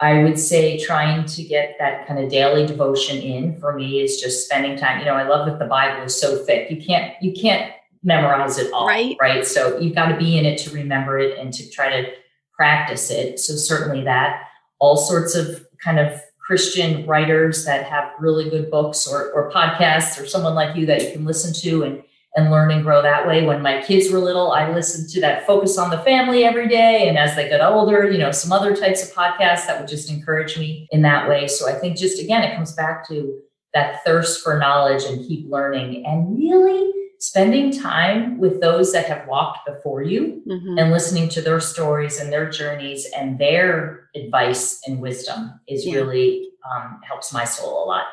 I 0.00 0.22
would 0.22 0.38
say 0.38 0.82
trying 0.82 1.26
to 1.26 1.42
get 1.42 1.76
that 1.78 2.08
kind 2.08 2.18
of 2.18 2.30
daily 2.30 2.66
devotion 2.66 3.18
in 3.18 3.60
for 3.60 3.74
me 3.74 4.00
is 4.00 4.20
just 4.20 4.46
spending 4.46 4.76
time. 4.76 5.00
You 5.00 5.04
know, 5.04 5.14
I 5.14 5.28
love 5.28 5.46
that 5.46 5.58
the 5.58 5.66
Bible 5.66 6.02
is 6.04 6.18
so 6.18 6.42
thick. 6.42 6.70
You 6.70 6.82
can't 6.82 7.14
you 7.22 7.34
can't 7.34 7.72
memorize 8.02 8.56
it 8.56 8.72
all, 8.72 8.86
right? 8.86 9.16
Right. 9.20 9.46
So 9.46 9.78
you've 9.78 9.94
got 9.94 10.08
to 10.08 10.16
be 10.16 10.38
in 10.38 10.46
it 10.46 10.58
to 10.60 10.70
remember 10.70 11.18
it 11.18 11.38
and 11.38 11.52
to 11.52 11.70
try 11.70 11.90
to 11.90 12.10
practice 12.54 13.10
it. 13.10 13.38
So 13.38 13.54
certainly 13.54 14.02
that 14.04 14.44
all 14.78 14.96
sorts 14.96 15.34
of 15.34 15.66
kind 15.82 15.98
of 15.98 16.20
Christian 16.44 17.06
writers 17.06 17.64
that 17.64 17.86
have 17.86 18.12
really 18.20 18.50
good 18.50 18.70
books 18.70 19.06
or, 19.06 19.32
or 19.32 19.50
podcasts 19.50 20.20
or 20.20 20.26
someone 20.26 20.54
like 20.54 20.76
you 20.76 20.84
that 20.86 21.02
you 21.02 21.10
can 21.12 21.24
listen 21.24 21.54
to 21.62 21.84
and, 21.84 22.02
and 22.36 22.50
learn 22.50 22.70
and 22.70 22.82
grow 22.82 23.00
that 23.00 23.26
way. 23.26 23.46
When 23.46 23.62
my 23.62 23.80
kids 23.80 24.12
were 24.12 24.18
little, 24.18 24.52
I 24.52 24.70
listened 24.70 25.08
to 25.10 25.20
that 25.22 25.46
Focus 25.46 25.78
on 25.78 25.88
the 25.88 25.98
Family 25.98 26.44
every 26.44 26.68
day. 26.68 27.08
And 27.08 27.16
as 27.16 27.34
they 27.34 27.48
got 27.48 27.60
older, 27.60 28.10
you 28.10 28.18
know, 28.18 28.30
some 28.30 28.52
other 28.52 28.76
types 28.76 29.02
of 29.02 29.14
podcasts 29.14 29.66
that 29.66 29.80
would 29.80 29.88
just 29.88 30.10
encourage 30.10 30.58
me 30.58 30.86
in 30.90 31.00
that 31.02 31.28
way. 31.28 31.48
So 31.48 31.68
I 31.68 31.78
think 31.78 31.96
just 31.96 32.20
again, 32.20 32.42
it 32.42 32.54
comes 32.54 32.72
back 32.72 33.08
to 33.08 33.40
that 33.72 34.04
thirst 34.04 34.42
for 34.42 34.58
knowledge 34.58 35.04
and 35.04 35.26
keep 35.26 35.50
learning 35.50 36.04
and 36.06 36.36
really 36.36 36.92
spending 37.24 37.72
time 37.72 38.36
with 38.38 38.60
those 38.60 38.92
that 38.92 39.06
have 39.06 39.26
walked 39.26 39.64
before 39.64 40.02
you 40.02 40.42
mm-hmm. 40.46 40.76
and 40.78 40.90
listening 40.90 41.26
to 41.26 41.40
their 41.40 41.58
stories 41.58 42.20
and 42.20 42.30
their 42.30 42.50
journeys 42.50 43.06
and 43.16 43.38
their 43.38 44.10
advice 44.14 44.82
and 44.86 45.00
wisdom 45.00 45.58
is 45.66 45.86
yeah. 45.86 45.94
really 45.94 46.50
um, 46.70 47.00
helps 47.02 47.32
my 47.32 47.44
soul 47.44 47.82
a 47.82 47.86
lot 47.86 48.04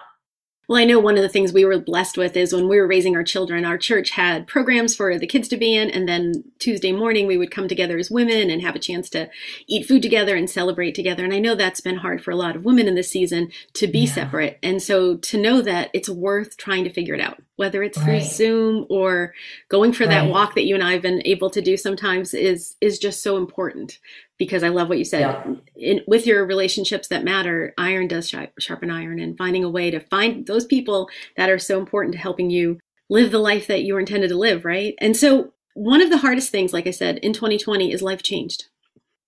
Well, 0.71 0.79
I 0.79 0.85
know 0.85 0.99
one 0.99 1.17
of 1.17 1.21
the 1.21 1.27
things 1.27 1.51
we 1.51 1.65
were 1.65 1.79
blessed 1.79 2.17
with 2.17 2.37
is 2.37 2.53
when 2.53 2.69
we 2.69 2.79
were 2.79 2.87
raising 2.87 3.13
our 3.13 3.25
children, 3.25 3.65
our 3.65 3.77
church 3.77 4.11
had 4.11 4.47
programs 4.47 4.95
for 4.95 5.19
the 5.19 5.27
kids 5.27 5.49
to 5.49 5.57
be 5.57 5.75
in. 5.75 5.91
And 5.91 6.07
then 6.07 6.45
Tuesday 6.59 6.93
morning, 6.93 7.27
we 7.27 7.37
would 7.37 7.51
come 7.51 7.67
together 7.67 7.97
as 7.97 8.09
women 8.09 8.49
and 8.49 8.61
have 8.61 8.77
a 8.77 8.79
chance 8.79 9.09
to 9.09 9.29
eat 9.67 9.85
food 9.85 10.01
together 10.01 10.33
and 10.33 10.49
celebrate 10.49 10.95
together. 10.95 11.25
And 11.25 11.33
I 11.33 11.39
know 11.39 11.55
that's 11.55 11.81
been 11.81 11.97
hard 11.97 12.23
for 12.23 12.31
a 12.31 12.37
lot 12.37 12.55
of 12.55 12.63
women 12.63 12.87
in 12.87 12.95
this 12.95 13.11
season 13.11 13.51
to 13.73 13.85
be 13.85 14.05
yeah. 14.05 14.13
separate. 14.13 14.59
And 14.63 14.81
so 14.81 15.17
to 15.17 15.37
know 15.37 15.61
that 15.61 15.89
it's 15.91 16.07
worth 16.07 16.55
trying 16.55 16.85
to 16.85 16.89
figure 16.89 17.15
it 17.15 17.19
out, 17.19 17.43
whether 17.57 17.83
it's 17.83 17.97
right. 17.97 18.05
through 18.05 18.21
Zoom 18.21 18.85
or 18.89 19.33
going 19.67 19.91
for 19.91 20.05
right. 20.05 20.11
that 20.11 20.29
walk 20.29 20.55
that 20.55 20.63
you 20.63 20.75
and 20.75 20.85
I 20.85 20.93
have 20.93 21.01
been 21.01 21.21
able 21.25 21.49
to 21.49 21.61
do 21.61 21.75
sometimes 21.75 22.33
is, 22.33 22.77
is 22.79 22.97
just 22.97 23.21
so 23.21 23.35
important 23.35 23.99
because 24.41 24.63
I 24.63 24.69
love 24.69 24.89
what 24.89 24.97
you 24.97 25.05
said. 25.05 25.19
Yeah. 25.19 25.53
In, 25.75 26.01
with 26.07 26.25
your 26.25 26.43
relationships 26.47 27.09
that 27.09 27.23
matter, 27.23 27.75
iron 27.77 28.07
does 28.07 28.27
sharpen 28.27 28.89
iron, 28.89 29.19
and 29.19 29.37
finding 29.37 29.63
a 29.63 29.69
way 29.69 29.91
to 29.91 29.99
find 29.99 30.47
those 30.47 30.65
people 30.65 31.11
that 31.37 31.51
are 31.51 31.59
so 31.59 31.77
important 31.77 32.13
to 32.13 32.19
helping 32.19 32.49
you 32.49 32.79
live 33.07 33.29
the 33.29 33.37
life 33.37 33.67
that 33.67 33.83
you 33.83 33.93
were 33.93 33.99
intended 33.99 34.29
to 34.29 34.35
live, 34.35 34.65
right? 34.65 34.95
And 34.97 35.15
so, 35.15 35.53
one 35.75 36.01
of 36.01 36.09
the 36.09 36.17
hardest 36.17 36.49
things, 36.49 36.73
like 36.73 36.87
I 36.87 36.91
said, 36.91 37.19
in 37.19 37.33
2020 37.33 37.93
is 37.93 38.01
life 38.01 38.23
changed. 38.23 38.65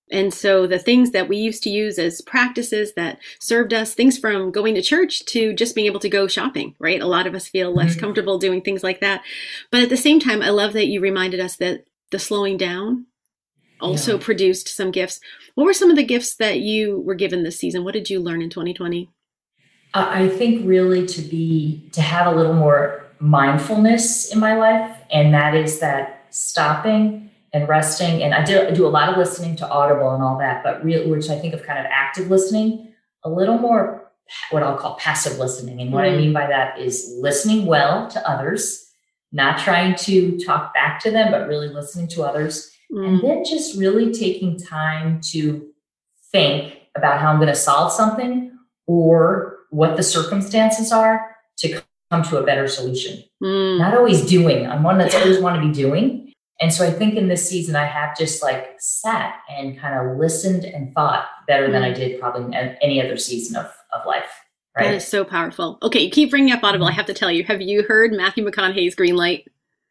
And 0.09 0.33
so, 0.33 0.65
the 0.65 0.79
things 0.79 1.11
that 1.11 1.29
we 1.29 1.37
used 1.37 1.61
to 1.63 1.69
use 1.69 1.99
as 1.99 2.21
practices 2.21 2.95
that 2.95 3.19
served 3.39 3.71
us, 3.71 3.93
things 3.93 4.17
from 4.17 4.51
going 4.51 4.73
to 4.73 4.81
church 4.81 5.25
to 5.25 5.53
just 5.53 5.75
being 5.75 5.85
able 5.85 5.99
to 5.99 6.09
go 6.09 6.25
shopping, 6.25 6.73
right? 6.79 6.99
A 6.99 7.05
lot 7.05 7.27
of 7.27 7.35
us 7.35 7.47
feel 7.47 7.71
less 7.71 7.91
mm-hmm. 7.91 7.99
comfortable 7.99 8.39
doing 8.39 8.63
things 8.63 8.81
like 8.81 8.99
that. 9.01 9.21
But 9.69 9.83
at 9.83 9.89
the 9.89 9.95
same 9.95 10.19
time, 10.19 10.41
I 10.41 10.49
love 10.49 10.73
that 10.73 10.87
you 10.87 11.01
reminded 11.01 11.39
us 11.39 11.57
that 11.57 11.85
the 12.09 12.17
slowing 12.17 12.57
down 12.57 13.05
also 13.83 14.17
yeah. 14.17 14.23
produced 14.23 14.69
some 14.69 14.91
gifts. 14.91 15.19
What 15.55 15.65
were 15.65 15.73
some 15.73 15.89
of 15.89 15.95
the 15.95 16.03
gifts 16.03 16.35
that 16.35 16.59
you 16.59 17.01
were 17.01 17.15
given 17.15 17.43
this 17.43 17.59
season? 17.59 17.83
What 17.83 17.93
did 17.93 18.09
you 18.09 18.19
learn 18.19 18.41
in 18.41 18.49
2020? 18.49 19.09
I 19.93 20.29
think 20.29 20.67
really 20.67 21.05
to 21.05 21.21
be 21.21 21.87
to 21.91 22.01
have 22.01 22.25
a 22.25 22.35
little 22.35 22.53
more 22.53 23.05
mindfulness 23.19 24.33
in 24.33 24.39
my 24.39 24.55
life, 24.55 24.97
and 25.11 25.33
that 25.33 25.53
is 25.53 25.79
that 25.79 26.25
stopping 26.31 27.29
and 27.53 27.69
resting. 27.69 28.23
And 28.23 28.33
I 28.33 28.43
do, 28.43 28.67
I 28.67 28.71
do 28.71 28.87
a 28.87 28.89
lot 28.89 29.09
of 29.09 29.17
listening 29.17 29.55
to 29.57 29.69
Audible 29.69 30.15
and 30.15 30.23
all 30.23 30.39
that, 30.39 30.63
but 30.63 30.83
real, 30.83 31.07
which 31.07 31.29
I 31.29 31.37
think 31.37 31.53
of 31.53 31.61
kind 31.61 31.77
of 31.77 31.85
active 31.85 32.31
listening, 32.31 32.91
a 33.23 33.29
little 33.29 33.59
more 33.59 34.11
what 34.49 34.63
I'll 34.63 34.77
call 34.77 34.95
passive 34.95 35.37
listening. 35.37 35.79
And 35.79 35.91
what 35.91 36.05
mm. 36.05 36.13
I 36.13 36.17
mean 36.17 36.33
by 36.33 36.47
that 36.47 36.79
is 36.79 37.15
listening 37.19 37.67
well 37.67 38.09
to 38.09 38.27
others, 38.27 38.89
not 39.31 39.59
trying 39.59 39.95
to 39.97 40.39
talk 40.39 40.73
back 40.73 40.99
to 41.01 41.11
them, 41.11 41.29
but 41.29 41.47
really 41.47 41.67
listening 41.67 42.07
to 42.09 42.23
others 42.23 42.72
Mm. 42.93 43.07
And 43.07 43.21
then 43.21 43.45
just 43.45 43.77
really 43.77 44.11
taking 44.13 44.59
time 44.59 45.19
to 45.31 45.67
think 46.31 46.75
about 46.95 47.19
how 47.19 47.31
I'm 47.31 47.37
going 47.37 47.47
to 47.47 47.55
solve 47.55 47.91
something 47.91 48.57
or 48.85 49.57
what 49.69 49.97
the 49.97 50.03
circumstances 50.03 50.91
are 50.91 51.35
to 51.57 51.81
come 52.11 52.23
to 52.23 52.37
a 52.37 52.43
better 52.43 52.67
solution. 52.67 53.23
Mm. 53.41 53.79
Not 53.79 53.95
always 53.95 54.25
doing. 54.25 54.67
I'm 54.67 54.83
one 54.83 54.97
that's 54.97 55.15
always 55.15 55.39
want 55.39 55.61
to 55.61 55.67
be 55.67 55.73
doing. 55.73 56.33
And 56.61 56.71
so 56.71 56.85
I 56.85 56.91
think 56.91 57.15
in 57.15 57.27
this 57.27 57.49
season, 57.49 57.75
I 57.75 57.85
have 57.85 58.15
just 58.17 58.43
like 58.43 58.75
sat 58.79 59.35
and 59.49 59.77
kind 59.79 59.95
of 59.95 60.17
listened 60.17 60.63
and 60.63 60.93
thought 60.93 61.25
better 61.47 61.67
mm. 61.67 61.71
than 61.71 61.83
I 61.83 61.91
mm. 61.91 61.95
did 61.95 62.19
probably 62.19 62.45
in 62.45 62.77
any 62.81 63.01
other 63.01 63.17
season 63.17 63.55
of, 63.55 63.65
of 63.91 64.05
life. 64.05 64.29
Right? 64.77 64.85
That 64.85 64.95
is 64.95 65.07
so 65.07 65.23
powerful. 65.23 65.77
Okay, 65.83 65.99
you 65.99 66.09
keep 66.09 66.31
bringing 66.31 66.51
up 66.51 66.63
Audible. 66.63 66.87
I 66.87 66.91
mm-hmm. 66.91 66.97
have 66.97 67.05
to 67.07 67.13
tell 67.13 67.31
you, 67.31 67.43
have 67.43 67.61
you 67.61 67.83
heard 67.83 68.11
Matthew 68.11 68.43
McConaughey's 68.43 68.95
Green 68.95 69.15
Light? 69.15 69.47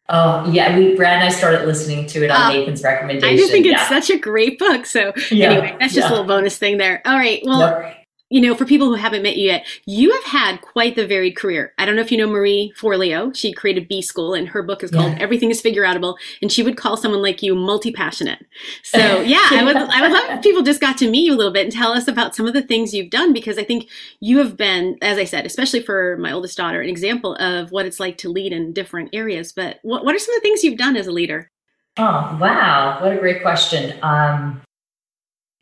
Oh 0.09 0.51
yeah, 0.51 0.77
we 0.77 0.95
Brad 0.95 1.15
and 1.15 1.25
I 1.25 1.29
started 1.31 1.67
listening 1.67 2.07
to 2.09 2.25
it 2.25 2.31
on 2.31 2.41
uh, 2.41 2.53
Nathan's 2.53 2.83
recommendation. 2.83 3.29
I 3.29 3.37
just 3.37 3.51
think 3.51 3.67
it's 3.67 3.81
yeah. 3.81 3.89
such 3.89 4.11
a 4.11 4.19
great 4.19 4.59
book. 4.59 4.85
So 4.85 5.13
yeah. 5.31 5.51
anyway, 5.51 5.77
that's 5.79 5.95
just 5.95 6.07
yeah. 6.07 6.09
a 6.09 6.11
little 6.11 6.27
bonus 6.27 6.59
thing 6.59 6.77
there. 6.77 7.01
All 7.05 7.17
right. 7.17 7.41
Well, 7.45 7.61
yep 7.61 8.02
you 8.33 8.41
know, 8.41 8.55
for 8.55 8.65
people 8.65 8.87
who 8.87 8.95
haven't 8.95 9.23
met 9.23 9.37
you 9.37 9.49
yet, 9.49 9.67
you 9.85 10.11
have 10.11 10.25
had 10.25 10.63
quite 10.63 10.97
the 10.97 11.07
varied 11.07 11.37
career. 11.37 11.75
I 11.77 11.85
don't 11.85 11.97
know 11.97 12.01
if 12.01 12.11
you 12.11 12.17
know 12.17 12.27
Marie 12.27 12.73
Forleo. 12.81 13.37
She 13.37 13.53
created 13.53 13.89
B 13.89 14.01
School, 14.01 14.33
and 14.33 14.49
her 14.49 14.63
book 14.63 14.83
is 14.83 14.91
called 14.91 15.13
yeah. 15.13 15.19
Everything 15.21 15.51
is 15.51 15.61
Figure 15.61 15.83
Outable. 15.83 16.17
And 16.41 16.51
she 16.51 16.63
would 16.63 16.79
call 16.79 16.97
someone 16.97 17.21
like 17.21 17.43
you 17.43 17.55
multi 17.55 17.93
passionate. 17.93 18.39
So 18.85 18.99
yeah, 19.21 19.49
I 19.51 19.63
would 19.63 19.77
I 19.77 20.01
would 20.01 20.13
love 20.13 20.39
if 20.39 20.43
people 20.43 20.63
just 20.63 20.81
got 20.81 20.97
to 20.99 21.11
meet 21.11 21.27
you 21.27 21.35
a 21.35 21.37
little 21.37 21.53
bit 21.53 21.65
and 21.65 21.73
tell 21.73 21.93
us 21.93 22.09
about 22.09 22.35
some 22.35 22.47
of 22.47 22.55
the 22.55 22.63
things 22.63 22.95
you've 22.95 23.11
done 23.11 23.35
because 23.35 23.59
I 23.59 23.65
think 23.65 23.91
you 24.21 24.39
have 24.39 24.57
been, 24.57 24.97
as 25.03 25.19
I 25.19 25.25
said, 25.25 25.45
especially 25.45 25.83
for 25.83 26.17
my 26.17 26.33
oldest 26.33 26.57
daughter, 26.57 26.81
an 26.81 26.89
example 26.89 27.35
of 27.37 27.71
what 27.71 27.85
it's 27.85 28.01
like 28.01 28.17
to 28.19 28.31
lead 28.31 28.55
in 28.55 28.73
different 28.73 29.11
areas. 29.13 29.53
But 29.53 29.79
what 29.83 30.07
what 30.07 30.15
are 30.15 30.19
some 30.19 30.35
of 30.35 30.41
the 30.41 30.49
things 30.49 30.65
you've 30.65 30.79
done 30.79 30.97
as 30.97 31.07
a 31.07 31.13
leader? 31.13 31.51
Oh 31.99 32.39
wow, 32.41 32.99
what 33.03 33.13
a 33.13 33.19
great 33.19 33.43
question. 33.43 33.99
Um, 34.03 34.63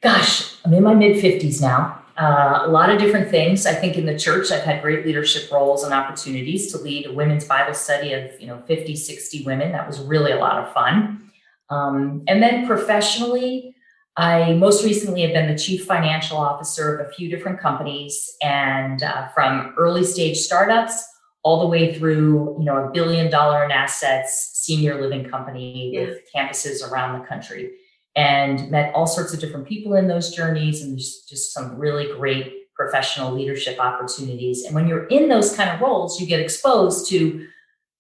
gosh, 0.05 0.55
I'm 0.65 0.73
in 0.73 0.85
my 0.85 0.95
mid 0.95 1.17
50s 1.17 1.61
now. 1.61 2.01
Uh, 2.21 2.65
a 2.67 2.69
lot 2.69 2.91
of 2.91 2.99
different 2.99 3.31
things. 3.31 3.65
I 3.65 3.73
think 3.73 3.97
in 3.97 4.05
the 4.05 4.19
church, 4.19 4.51
I've 4.53 4.63
had 4.63 4.83
great 4.83 5.07
leadership 5.07 5.51
roles 5.51 5.85
and 5.85 5.95
opportunities 5.95 6.71
to 6.71 6.77
lead 6.77 7.07
a 7.07 7.13
women's 7.13 7.47
Bible 7.47 7.73
study 7.73 8.13
of, 8.13 8.39
you 8.39 8.47
know, 8.47 8.63
50, 8.67 8.95
60 8.95 9.43
women. 9.45 9.73
That 9.73 9.87
was 9.87 10.01
really 10.01 10.33
a 10.33 10.37
lot 10.37 10.59
of 10.59 10.71
fun. 10.75 11.31
Um, 11.71 12.23
and 12.29 12.43
then 12.43 12.67
professionally, 12.67 13.75
I 14.19 14.53
most 14.53 14.85
recently 14.85 15.23
have 15.23 15.33
been 15.33 15.51
the 15.51 15.59
chief 15.59 15.87
financial 15.87 16.37
officer 16.37 16.99
of 16.99 17.09
a 17.09 17.11
few 17.11 17.31
different 17.31 17.59
companies 17.59 18.37
and 18.43 19.03
uh, 19.03 19.29
from 19.29 19.73
early 19.79 20.05
stage 20.05 20.37
startups 20.37 21.03
all 21.43 21.61
the 21.61 21.69
way 21.69 21.95
through, 21.95 22.55
you 22.59 22.67
know, 22.67 22.85
a 22.85 22.91
billion 22.91 23.31
dollar 23.31 23.65
in 23.65 23.71
assets 23.71 24.51
senior 24.53 25.01
living 25.01 25.25
company 25.25 25.93
yeah. 25.95 26.01
with 26.01 26.19
campuses 26.37 26.87
around 26.87 27.19
the 27.19 27.27
country 27.27 27.71
and 28.17 28.71
met 28.71 28.95
all 28.95 29.07
sorts 29.07 29.33
of 29.33 29.41
different 29.41 29.69
people 29.69 29.95
in 29.95 30.09
those 30.09 30.35
journeys 30.35 30.83
and 30.83 30.93
there's 30.93 31.25
just 31.29 31.53
some 31.53 31.77
really 31.77 32.13
great 32.15 32.75
professional 32.75 33.33
leadership 33.33 33.79
opportunities. 33.79 34.65
And 34.65 34.75
when 34.75 34.89
you're 34.89 35.07
in 35.07 35.29
those 35.29 35.55
kind 35.55 35.71
of 35.71 35.81
roles 35.81 36.21
you 36.21 36.27
get 36.27 36.41
exposed 36.41 37.09
to 37.11 37.47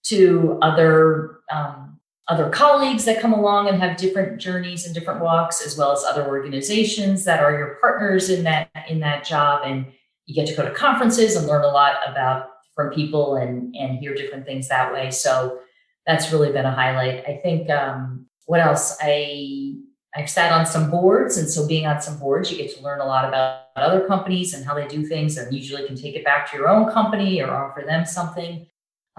to 0.05 0.59
other 0.63 1.41
um, 1.53 1.91
other 2.29 2.49
colleagues 2.49 3.05
that 3.05 3.21
come 3.21 3.33
along 3.33 3.69
and 3.69 3.83
have 3.83 3.97
different 3.97 4.41
journeys 4.41 4.87
and 4.87 4.95
different 4.95 5.21
walks 5.21 5.67
as 5.67 5.77
well 5.77 5.91
as 5.91 6.05
other 6.05 6.27
organizations 6.29 7.25
that 7.25 7.41
are 7.41 7.59
your 7.59 7.77
partners 7.81 8.31
in 8.31 8.45
that 8.45 8.71
in 8.89 9.01
that 9.01 9.25
job. 9.25 9.63
And 9.65 9.87
you 10.27 10.35
get 10.35 10.47
to 10.47 10.55
go 10.55 10.65
to 10.65 10.71
conferences 10.71 11.35
and 11.35 11.49
learn 11.49 11.65
a 11.65 11.69
lot 11.69 11.97
about 12.07 12.51
from 12.75 12.91
people 12.91 13.35
and 13.35 13.75
and 13.75 13.99
hear 13.99 14.15
different 14.15 14.47
things 14.47 14.69
that 14.69 14.93
way. 14.93 15.11
So 15.11 15.59
that's 16.07 16.33
really 16.33 16.53
been 16.53 16.67
a 16.67 16.75
highlight. 16.75 17.25
I 17.27 17.41
think 17.43 17.69
um, 17.69 18.27
what 18.47 18.61
else? 18.61 18.97
I 19.01 19.75
I've 20.15 20.29
sat 20.29 20.53
on 20.53 20.67
some 20.67 20.91
boards, 20.91 21.37
and 21.37 21.49
so 21.49 21.67
being 21.69 21.87
on 21.87 22.01
some 22.01 22.19
boards, 22.19 22.51
you 22.51 22.59
get 22.59 22.75
to 22.77 22.83
learn 22.83 23.01
a 23.01 23.07
lot 23.07 23.27
about 23.27 23.67
other 23.77 24.07
companies 24.07 24.55
and 24.55 24.65
how 24.65 24.75
they 24.75 24.89
do 24.89 25.07
things, 25.07 25.37
and 25.37 25.55
usually 25.55 25.87
can 25.87 25.97
take 25.97 26.17
it 26.17 26.25
back 26.25 26.51
to 26.51 26.57
your 26.57 26.69
own 26.69 26.91
company 26.91 27.41
or 27.41 27.51
offer 27.51 27.85
them 27.87 28.05
something. 28.05 28.67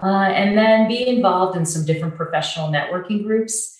Uh, 0.02 0.28
and 0.30 0.56
then 0.56 0.88
be 0.88 1.06
involved 1.06 1.56
in 1.56 1.64
some 1.64 1.86
different 1.86 2.16
professional 2.16 2.68
networking 2.68 3.22
groups. 3.22 3.78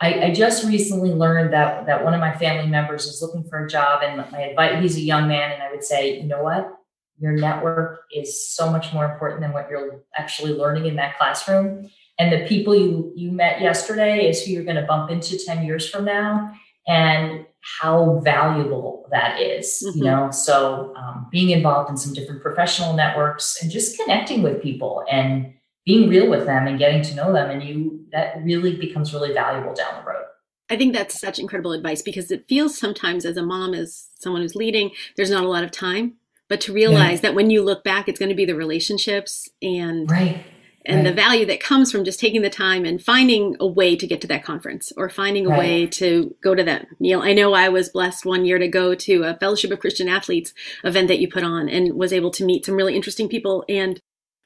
I, 0.00 0.26
I, 0.26 0.34
just 0.34 0.66
recently 0.66 1.10
learned 1.10 1.52
that 1.52 1.86
that 1.86 2.04
one 2.04 2.12
of 2.12 2.20
my 2.20 2.34
family 2.34 2.68
members 2.68 3.06
is 3.06 3.22
looking 3.22 3.48
for 3.48 3.64
a 3.64 3.68
job, 3.68 4.02
and 4.02 4.16
my 4.30 4.40
advice, 4.40 4.82
he's 4.82 4.96
a 4.96 5.00
young 5.00 5.28
man, 5.28 5.52
and 5.52 5.62
I 5.62 5.70
would 5.70 5.84
say, 5.84 6.20
you 6.20 6.26
know 6.26 6.42
what, 6.42 6.72
your 7.18 7.32
network 7.32 8.02
is 8.12 8.48
so 8.48 8.70
much 8.70 8.92
more 8.92 9.10
important 9.10 9.40
than 9.40 9.52
what 9.52 9.70
you're 9.70 10.02
actually 10.16 10.52
learning 10.54 10.86
in 10.86 10.96
that 10.96 11.16
classroom 11.18 11.88
and 12.22 12.32
the 12.32 12.46
people 12.46 12.74
you 12.74 13.12
you 13.16 13.32
met 13.32 13.60
yesterday 13.60 14.28
is 14.28 14.44
who 14.44 14.52
you're 14.52 14.64
going 14.64 14.76
to 14.76 14.82
bump 14.82 15.10
into 15.10 15.36
10 15.36 15.64
years 15.64 15.88
from 15.88 16.04
now 16.04 16.52
and 16.86 17.46
how 17.80 18.20
valuable 18.24 19.06
that 19.10 19.40
is, 19.40 19.82
mm-hmm. 19.84 19.98
you 19.98 20.04
know 20.04 20.30
so 20.30 20.94
um, 20.96 21.26
being 21.30 21.50
involved 21.50 21.90
in 21.90 21.96
some 21.96 22.14
different 22.14 22.42
professional 22.42 22.94
networks 22.94 23.60
and 23.60 23.70
just 23.70 23.98
connecting 23.98 24.42
with 24.42 24.62
people 24.62 25.04
and 25.10 25.52
being 25.84 26.08
real 26.08 26.30
with 26.30 26.46
them 26.46 26.68
and 26.68 26.78
getting 26.78 27.02
to 27.02 27.14
know 27.14 27.32
them 27.32 27.50
and 27.50 27.62
you 27.62 28.04
that 28.12 28.36
really 28.44 28.76
becomes 28.76 29.12
really 29.12 29.32
valuable 29.32 29.74
down 29.74 30.00
the 30.00 30.08
road 30.08 30.24
I 30.70 30.76
think 30.76 30.94
that's 30.94 31.20
such 31.20 31.38
incredible 31.38 31.72
advice 31.72 32.00
because 32.00 32.30
it 32.30 32.46
feels 32.48 32.78
sometimes 32.78 33.26
as 33.26 33.36
a 33.36 33.42
mom, 33.42 33.74
as 33.74 34.08
someone 34.20 34.40
who's 34.40 34.54
leading, 34.54 34.90
there's 35.16 35.30
not 35.30 35.44
a 35.44 35.48
lot 35.48 35.64
of 35.64 35.70
time. 35.70 36.14
But 36.48 36.62
to 36.62 36.72
realize 36.72 37.18
yeah. 37.18 37.28
that 37.28 37.34
when 37.34 37.50
you 37.50 37.62
look 37.62 37.84
back, 37.84 38.08
it's 38.08 38.18
going 38.18 38.30
to 38.30 38.34
be 38.34 38.46
the 38.46 38.54
relationships 38.54 39.50
and 39.60 40.10
right 40.10 40.42
and 40.84 40.98
right. 40.98 41.04
the 41.04 41.14
value 41.14 41.46
that 41.46 41.60
comes 41.60 41.92
from 41.92 42.04
just 42.04 42.18
taking 42.18 42.42
the 42.42 42.50
time 42.50 42.84
and 42.84 43.02
finding 43.02 43.56
a 43.60 43.66
way 43.66 43.94
to 43.96 44.06
get 44.06 44.20
to 44.20 44.26
that 44.28 44.44
conference 44.44 44.92
or 44.96 45.08
finding 45.08 45.46
a 45.46 45.50
right. 45.50 45.58
way 45.58 45.86
to 45.86 46.34
go 46.42 46.54
to 46.54 46.64
that 46.64 46.86
meal. 46.98 47.20
I 47.20 47.32
know 47.32 47.54
I 47.54 47.68
was 47.68 47.88
blessed 47.88 48.24
one 48.24 48.44
year 48.44 48.58
to 48.58 48.68
go 48.68 48.94
to 48.94 49.22
a 49.22 49.36
Fellowship 49.36 49.70
of 49.70 49.80
Christian 49.80 50.08
Athletes 50.08 50.52
event 50.82 51.08
that 51.08 51.20
you 51.20 51.28
put 51.28 51.44
on 51.44 51.68
and 51.68 51.94
was 51.94 52.12
able 52.12 52.30
to 52.32 52.44
meet 52.44 52.66
some 52.66 52.74
really 52.74 52.96
interesting 52.96 53.28
people. 53.28 53.64
And 53.68 54.00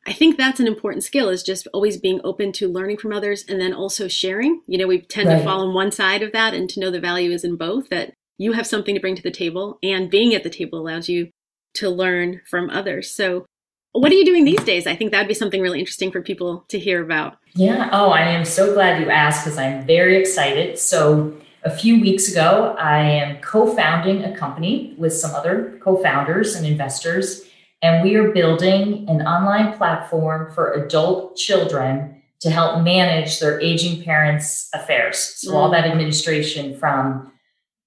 I 0.07 0.13
think 0.13 0.37
that's 0.37 0.61
an 0.61 0.69
important 0.69 1.05
skill 1.05 1.29
is 1.29 1.43
just 1.43 1.67
always 1.73 1.97
being 1.97 2.21
open 2.23 2.53
to 2.53 2.69
learning 2.69 2.99
from 2.99 3.13
others 3.13 3.45
and 3.49 3.61
then 3.61 3.73
also 3.73 4.07
sharing. 4.07 4.63
You 4.67 4.79
know, 4.79 4.87
we 4.87 5.01
tend 5.01 5.29
right. 5.29 5.39
to 5.39 5.45
fall 5.45 5.67
on 5.67 5.75
one 5.75 5.91
side 5.91 6.23
of 6.23 6.33
that 6.33 6.55
and 6.55 6.69
to 6.71 6.81
know 6.81 6.91
the 6.91 7.01
value 7.01 7.33
is 7.33 7.45
in 7.45 7.57
both 7.57 7.89
that 7.89 8.13
you 8.39 8.53
have 8.53 8.67
something 8.67 8.95
to 8.95 9.01
bring 9.01 9.17
to 9.17 9.23
the 9.23 9.31
table 9.31 9.79
and 9.83 10.11
being 10.11 10.35
at 10.35 10.43
the 10.43 10.51
table 10.51 10.79
allows 10.79 11.09
you 11.09 11.31
to 11.75 11.91
learn 11.91 12.41
from 12.49 12.71
others. 12.71 13.11
So 13.11 13.47
what 14.01 14.13
are 14.13 14.15
you 14.15 14.25
doing 14.25 14.45
these 14.45 14.63
days? 14.65 14.87
I 14.87 14.95
think 14.95 15.11
that'd 15.11 15.29
be 15.29 15.35
something 15.35 15.61
really 15.61 15.81
interesting 15.81 16.11
for 16.11 16.21
people 16.21 16.65
to 16.69 16.79
hear 16.79 17.03
about. 17.03 17.39
Yeah. 17.55 17.89
Oh, 17.93 18.11
I 18.11 18.23
am 18.23 18.45
so 18.45 18.75
glad 18.75 19.01
you 19.01 19.11
asked 19.11 19.45
because 19.45 19.59
I'm 19.59 19.87
very 19.87 20.17
excited. 20.17 20.79
So, 20.79 21.35
a 21.65 21.71
few 21.71 22.01
weeks 22.01 22.31
ago, 22.31 22.77
I 22.79 23.01
am 23.01 23.41
co 23.41 23.75
founding 23.75 24.23
a 24.23 24.37
company 24.37 24.95
with 24.99 25.13
some 25.13 25.35
other 25.35 25.79
co 25.83 26.01
founders 26.03 26.55
and 26.55 26.67
investors. 26.67 27.43
And 27.83 28.03
we 28.03 28.15
are 28.17 28.31
building 28.31 29.09
an 29.09 29.27
online 29.27 29.77
platform 29.77 30.53
for 30.53 30.73
adult 30.73 31.37
children 31.37 32.23
to 32.41 32.51
help 32.51 32.83
manage 32.83 33.41
their 33.41 33.61
aging 33.61 34.03
parents' 34.05 34.69
affairs. 34.75 35.19
So, 35.19 35.53
mm. 35.53 35.55
all 35.55 35.71
that 35.71 35.87
administration 35.87 36.79
from 36.79 37.33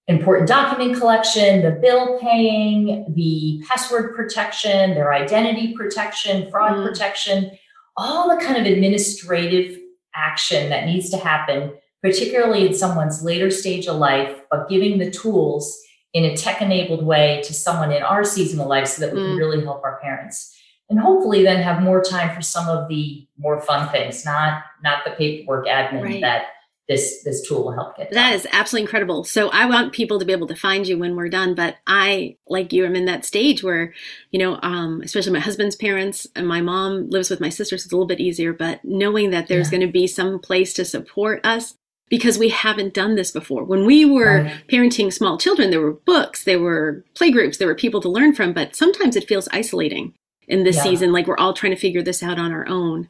important 0.09 0.49
document 0.49 0.97
collection, 0.97 1.61
the 1.61 1.71
bill 1.71 2.19
paying, 2.19 3.13
the 3.15 3.63
password 3.67 4.15
protection, 4.15 4.95
their 4.95 5.13
identity 5.13 5.73
protection, 5.73 6.49
fraud 6.49 6.73
mm. 6.73 6.87
protection, 6.87 7.51
all 7.95 8.35
the 8.35 8.43
kind 8.43 8.57
of 8.57 8.65
administrative 8.65 9.79
action 10.15 10.69
that 10.69 10.85
needs 10.85 11.11
to 11.11 11.17
happen, 11.17 11.71
particularly 12.01 12.65
in 12.65 12.73
someone's 12.73 13.23
later 13.23 13.51
stage 13.51 13.85
of 13.85 13.97
life, 13.97 14.41
but 14.49 14.67
giving 14.67 14.97
the 14.97 15.11
tools 15.11 15.79
in 16.13 16.25
a 16.25 16.35
tech 16.35 16.59
enabled 16.59 17.05
way 17.05 17.39
to 17.45 17.53
someone 17.53 17.91
in 17.91 18.01
our 18.01 18.23
season 18.23 18.59
of 18.59 18.65
life 18.65 18.87
so 18.87 19.05
that 19.05 19.13
we 19.13 19.19
mm. 19.19 19.27
can 19.27 19.37
really 19.37 19.63
help 19.63 19.83
our 19.83 19.99
parents 20.01 20.59
and 20.89 20.99
hopefully 20.99 21.43
then 21.43 21.61
have 21.61 21.83
more 21.83 22.01
time 22.01 22.35
for 22.35 22.41
some 22.41 22.67
of 22.67 22.89
the 22.89 23.27
more 23.37 23.61
fun 23.61 23.87
things 23.89 24.25
not 24.25 24.63
not 24.83 25.05
the 25.05 25.11
paperwork 25.11 25.67
admin 25.67 26.01
right. 26.01 26.21
that 26.21 26.45
this 26.89 27.23
this 27.23 27.47
tool 27.47 27.63
will 27.63 27.71
help 27.71 27.95
get 27.95 28.11
done. 28.11 28.15
that 28.15 28.33
is 28.33 28.47
absolutely 28.51 28.81
incredible 28.81 29.23
so 29.23 29.49
i 29.49 29.65
want 29.65 29.93
people 29.93 30.19
to 30.19 30.25
be 30.25 30.33
able 30.33 30.47
to 30.47 30.55
find 30.55 30.87
you 30.87 30.97
when 30.97 31.15
we're 31.15 31.29
done 31.29 31.55
but 31.55 31.77
i 31.87 32.35
like 32.47 32.73
you 32.73 32.85
i'm 32.85 32.95
in 32.95 33.05
that 33.05 33.23
stage 33.23 33.63
where 33.63 33.93
you 34.31 34.39
know 34.39 34.59
um, 34.63 35.01
especially 35.03 35.31
my 35.31 35.39
husband's 35.39 35.75
parents 35.75 36.27
and 36.35 36.47
my 36.47 36.59
mom 36.59 37.07
lives 37.09 37.29
with 37.29 37.39
my 37.39 37.49
sister 37.49 37.77
so 37.77 37.85
it's 37.85 37.93
a 37.93 37.95
little 37.95 38.07
bit 38.07 38.19
easier 38.19 38.51
but 38.51 38.83
knowing 38.83 39.29
that 39.29 39.47
there's 39.47 39.67
yeah. 39.67 39.77
going 39.77 39.87
to 39.87 39.93
be 39.93 40.07
some 40.07 40.39
place 40.39 40.73
to 40.73 40.83
support 40.83 41.45
us 41.45 41.75
because 42.09 42.39
we 42.39 42.49
haven't 42.49 42.95
done 42.95 43.13
this 43.13 43.29
before. 43.31 43.63
When 43.63 43.85
we 43.85 44.03
were 44.03 44.41
right. 44.41 44.63
parenting 44.67 45.13
small 45.13 45.37
children, 45.37 45.69
there 45.69 45.79
were 45.79 45.93
books, 45.93 46.43
there 46.43 46.59
were 46.59 47.05
playgroups, 47.13 47.59
there 47.59 47.67
were 47.67 47.75
people 47.75 48.01
to 48.01 48.09
learn 48.09 48.33
from, 48.33 48.51
but 48.51 48.75
sometimes 48.75 49.15
it 49.15 49.27
feels 49.27 49.47
isolating 49.51 50.15
in 50.47 50.63
this 50.63 50.77
yeah. 50.77 50.83
season, 50.83 51.13
like 51.13 51.27
we're 51.27 51.37
all 51.37 51.53
trying 51.53 51.73
to 51.73 51.79
figure 51.79 52.01
this 52.01 52.23
out 52.23 52.39
on 52.39 52.51
our 52.51 52.67
own. 52.67 53.07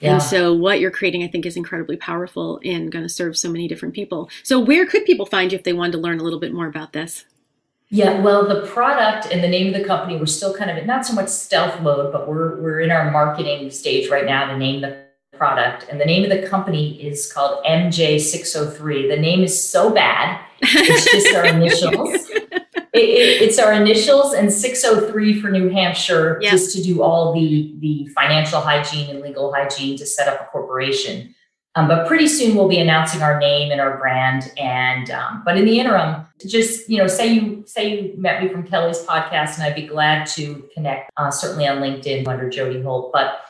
Yeah. 0.00 0.14
And 0.14 0.22
so 0.22 0.52
what 0.52 0.80
you're 0.80 0.90
creating, 0.90 1.22
I 1.22 1.28
think, 1.28 1.46
is 1.46 1.56
incredibly 1.56 1.96
powerful 1.96 2.60
and 2.64 2.92
going 2.92 3.04
to 3.04 3.08
serve 3.08 3.36
so 3.36 3.50
many 3.50 3.66
different 3.66 3.94
people. 3.94 4.28
So 4.42 4.58
where 4.58 4.86
could 4.86 5.04
people 5.04 5.26
find 5.26 5.52
you 5.52 5.58
if 5.58 5.64
they 5.64 5.72
wanted 5.72 5.92
to 5.92 5.98
learn 5.98 6.20
a 6.20 6.22
little 6.22 6.40
bit 6.40 6.52
more 6.52 6.66
about 6.66 6.92
this? 6.92 7.24
Yeah, 7.88 8.20
well, 8.20 8.48
the 8.48 8.66
product 8.66 9.28
and 9.30 9.42
the 9.42 9.48
name 9.48 9.72
of 9.72 9.80
the 9.80 9.86
company, 9.86 10.16
we're 10.16 10.26
still 10.26 10.52
kind 10.52 10.76
of 10.76 10.84
not 10.86 11.06
so 11.06 11.14
much 11.14 11.28
stealth 11.28 11.80
mode, 11.80 12.12
but 12.12 12.28
we're 12.28 12.60
we're 12.60 12.80
in 12.80 12.90
our 12.90 13.10
marketing 13.12 13.70
stage 13.70 14.10
right 14.10 14.24
now 14.24 14.46
to 14.46 14.58
name 14.58 14.80
the 14.80 15.06
product. 15.36 15.86
And 15.88 16.00
the 16.00 16.04
name 16.04 16.24
of 16.24 16.30
the 16.30 16.48
company 16.48 17.00
is 17.00 17.32
called 17.32 17.64
MJ603. 17.64 19.08
The 19.08 19.20
name 19.20 19.44
is 19.44 19.68
so 19.68 19.90
bad. 19.90 20.40
It's 20.60 21.04
just 21.12 21.34
our 21.36 21.44
initials. 21.54 22.28
It, 22.96 23.08
it, 23.08 23.42
it's 23.42 23.58
our 23.58 23.72
initials 23.72 24.32
and 24.32 24.52
603 24.52 25.40
for 25.40 25.50
New 25.50 25.68
Hampshire, 25.68 26.38
yep. 26.40 26.52
just 26.52 26.74
to 26.76 26.82
do 26.82 27.02
all 27.02 27.32
the, 27.32 27.74
the 27.78 28.06
financial 28.14 28.60
hygiene 28.60 29.10
and 29.10 29.20
legal 29.20 29.52
hygiene 29.52 29.96
to 29.98 30.06
set 30.06 30.28
up 30.28 30.40
a 30.40 30.44
corporation. 30.46 31.34
Um, 31.76 31.88
but 31.88 32.06
pretty 32.06 32.26
soon 32.26 32.56
we'll 32.56 32.68
be 32.68 32.78
announcing 32.78 33.20
our 33.20 33.38
name 33.38 33.70
and 33.70 33.82
our 33.82 33.98
brand. 33.98 34.50
And 34.56 35.10
um, 35.10 35.42
but 35.44 35.58
in 35.58 35.66
the 35.66 35.78
interim, 35.78 36.26
just 36.44 36.88
you 36.88 36.96
know, 36.96 37.06
say 37.06 37.34
you 37.34 37.64
say 37.66 38.00
you 38.00 38.14
met 38.16 38.42
me 38.42 38.48
from 38.48 38.66
Kelly's 38.66 39.04
podcast, 39.04 39.56
and 39.56 39.62
I'd 39.62 39.74
be 39.74 39.86
glad 39.86 40.26
to 40.28 40.66
connect. 40.72 41.10
Uh, 41.18 41.30
certainly 41.30 41.68
on 41.68 41.78
LinkedIn 41.78 42.26
under 42.26 42.48
Jody 42.48 42.80
Holt, 42.80 43.12
but 43.12 43.40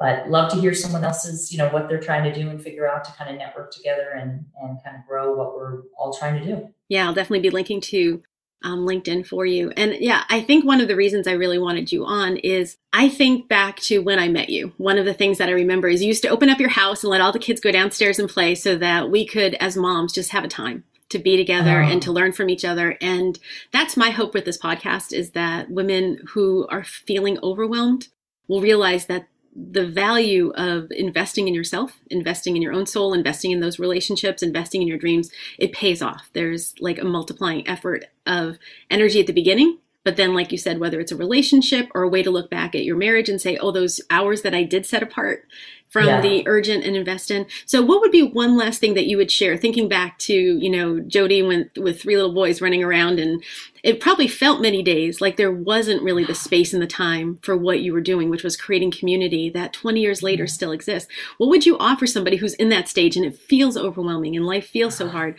but 0.00 0.28
love 0.28 0.50
to 0.52 0.60
hear 0.60 0.74
someone 0.74 1.04
else's, 1.04 1.52
you 1.52 1.58
know, 1.58 1.68
what 1.68 1.88
they're 1.88 2.00
trying 2.00 2.24
to 2.24 2.32
do 2.32 2.50
and 2.50 2.60
figure 2.60 2.88
out 2.88 3.04
to 3.04 3.12
kind 3.12 3.30
of 3.30 3.36
network 3.36 3.70
together 3.70 4.10
and 4.10 4.44
and 4.60 4.82
kind 4.84 4.96
of 4.96 5.06
grow 5.06 5.36
what 5.36 5.54
we're 5.54 5.82
all 5.96 6.12
trying 6.12 6.40
to 6.40 6.44
do. 6.44 6.68
Yeah, 6.88 7.06
I'll 7.06 7.14
definitely 7.14 7.40
be 7.40 7.50
linking 7.50 7.80
to 7.82 8.20
um, 8.62 8.86
LinkedIn 8.86 9.26
for 9.26 9.46
you. 9.46 9.70
And 9.76 9.96
yeah, 10.00 10.24
I 10.28 10.40
think 10.40 10.64
one 10.64 10.80
of 10.80 10.88
the 10.88 10.96
reasons 10.96 11.26
I 11.26 11.32
really 11.32 11.58
wanted 11.58 11.92
you 11.92 12.04
on 12.04 12.36
is 12.38 12.76
I 12.92 13.08
think 13.08 13.48
back 13.48 13.78
to 13.80 13.98
when 14.00 14.18
I 14.18 14.28
met 14.28 14.48
you. 14.48 14.72
One 14.76 14.98
of 14.98 15.04
the 15.04 15.14
things 15.14 15.38
that 15.38 15.48
I 15.48 15.52
remember 15.52 15.88
is 15.88 16.02
you 16.02 16.08
used 16.08 16.22
to 16.22 16.28
open 16.28 16.48
up 16.48 16.58
your 16.58 16.70
house 16.70 17.02
and 17.02 17.10
let 17.10 17.20
all 17.20 17.32
the 17.32 17.38
kids 17.38 17.60
go 17.60 17.70
downstairs 17.70 18.18
and 18.18 18.28
play 18.28 18.54
so 18.54 18.76
that 18.76 19.10
we 19.10 19.26
could, 19.26 19.54
as 19.54 19.76
moms, 19.76 20.12
just 20.12 20.30
have 20.30 20.44
a 20.44 20.48
time 20.48 20.84
to 21.08 21.18
be 21.18 21.36
together 21.36 21.82
oh. 21.82 21.86
and 21.86 22.02
to 22.02 22.12
learn 22.12 22.32
from 22.32 22.50
each 22.50 22.64
other. 22.64 22.96
And 23.00 23.38
that's 23.72 23.96
my 23.96 24.10
hope 24.10 24.34
with 24.34 24.44
this 24.44 24.58
podcast 24.58 25.12
is 25.12 25.30
that 25.30 25.70
women 25.70 26.18
who 26.28 26.66
are 26.68 26.82
feeling 26.84 27.38
overwhelmed 27.42 28.08
will 28.48 28.60
realize 28.60 29.06
that 29.06 29.28
the 29.58 29.86
value 29.86 30.52
of 30.56 30.90
investing 30.90 31.48
in 31.48 31.54
yourself, 31.54 31.98
investing 32.10 32.56
in 32.56 32.62
your 32.62 32.74
own 32.74 32.84
soul, 32.86 33.14
investing 33.14 33.52
in 33.52 33.60
those 33.60 33.78
relationships, 33.78 34.42
investing 34.42 34.82
in 34.82 34.88
your 34.88 34.98
dreams, 34.98 35.30
it 35.58 35.72
pays 35.72 36.02
off. 36.02 36.28
There's 36.34 36.74
like 36.80 36.98
a 36.98 37.04
multiplying 37.04 37.66
effort 37.66 38.04
of 38.26 38.58
energy 38.90 39.20
at 39.20 39.26
the 39.26 39.32
beginning. 39.32 39.78
But 40.04 40.16
then, 40.16 40.34
like 40.34 40.52
you 40.52 40.58
said, 40.58 40.78
whether 40.78 41.00
it's 41.00 41.10
a 41.10 41.16
relationship 41.16 41.88
or 41.92 42.02
a 42.02 42.08
way 42.08 42.22
to 42.22 42.30
look 42.30 42.48
back 42.48 42.76
at 42.76 42.84
your 42.84 42.96
marriage 42.96 43.28
and 43.28 43.40
say, 43.40 43.56
oh, 43.56 43.72
those 43.72 44.00
hours 44.08 44.42
that 44.42 44.54
I 44.54 44.62
did 44.62 44.86
set 44.86 45.02
apart 45.02 45.46
from 45.88 46.06
yeah. 46.06 46.20
the 46.20 46.46
urgent 46.46 46.84
and 46.84 46.96
invest 46.96 47.30
in. 47.30 47.46
So 47.64 47.82
what 47.82 48.00
would 48.00 48.10
be 48.10 48.22
one 48.22 48.56
last 48.56 48.80
thing 48.80 48.94
that 48.94 49.06
you 49.06 49.16
would 49.16 49.30
share 49.30 49.56
thinking 49.56 49.88
back 49.88 50.18
to, 50.20 50.34
you 50.34 50.68
know, 50.68 51.00
Jody 51.00 51.42
when, 51.42 51.70
with 51.76 52.02
three 52.02 52.16
little 52.16 52.34
boys 52.34 52.60
running 52.60 52.82
around 52.82 53.18
and 53.18 53.42
it 53.82 54.00
probably 54.00 54.26
felt 54.26 54.60
many 54.60 54.82
days 54.82 55.20
like 55.20 55.36
there 55.36 55.52
wasn't 55.52 56.02
really 56.02 56.24
the 56.24 56.34
space 56.34 56.74
and 56.74 56.82
the 56.82 56.88
time 56.88 57.38
for 57.42 57.56
what 57.56 57.80
you 57.80 57.92
were 57.92 58.00
doing, 58.00 58.28
which 58.28 58.42
was 58.42 58.56
creating 58.56 58.90
community 58.90 59.48
that 59.50 59.72
20 59.72 60.00
years 60.00 60.22
later 60.22 60.44
mm-hmm. 60.44 60.50
still 60.50 60.72
exists. 60.72 61.08
What 61.38 61.50
would 61.50 61.64
you 61.64 61.78
offer 61.78 62.06
somebody 62.06 62.36
who's 62.36 62.54
in 62.54 62.68
that 62.70 62.88
stage 62.88 63.16
and 63.16 63.24
it 63.24 63.38
feels 63.38 63.76
overwhelming 63.76 64.34
and 64.34 64.44
life 64.44 64.66
feels 64.66 64.96
so 64.96 65.08
hard 65.08 65.36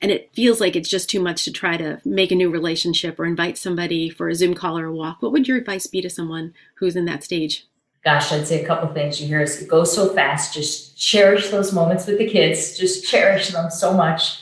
and 0.00 0.10
it 0.10 0.30
feels 0.34 0.58
like 0.58 0.74
it's 0.74 0.88
just 0.88 1.10
too 1.10 1.20
much 1.20 1.44
to 1.44 1.52
try 1.52 1.76
to 1.76 2.00
make 2.04 2.32
a 2.32 2.34
new 2.34 2.50
relationship 2.50 3.20
or 3.20 3.26
invite 3.26 3.58
somebody 3.58 4.08
for 4.08 4.28
a 4.30 4.34
Zoom 4.34 4.54
call 4.54 4.78
or 4.78 4.86
a 4.86 4.94
walk? 4.94 5.20
What 5.20 5.32
would 5.32 5.46
your 5.46 5.58
advice 5.58 5.86
be 5.86 6.00
to 6.00 6.08
someone 6.08 6.54
who's 6.76 6.96
in 6.96 7.04
that 7.04 7.22
stage? 7.22 7.66
Gosh, 8.04 8.32
I'd 8.32 8.46
say 8.46 8.62
a 8.62 8.66
couple 8.66 8.92
things. 8.92 9.20
You 9.20 9.28
hear 9.28 9.42
us 9.42 9.62
go 9.62 9.84
so 9.84 10.12
fast. 10.12 10.54
Just 10.54 10.98
cherish 10.98 11.50
those 11.50 11.72
moments 11.72 12.06
with 12.06 12.18
the 12.18 12.28
kids. 12.28 12.76
Just 12.76 13.08
cherish 13.08 13.50
them 13.50 13.70
so 13.70 13.94
much. 13.94 14.40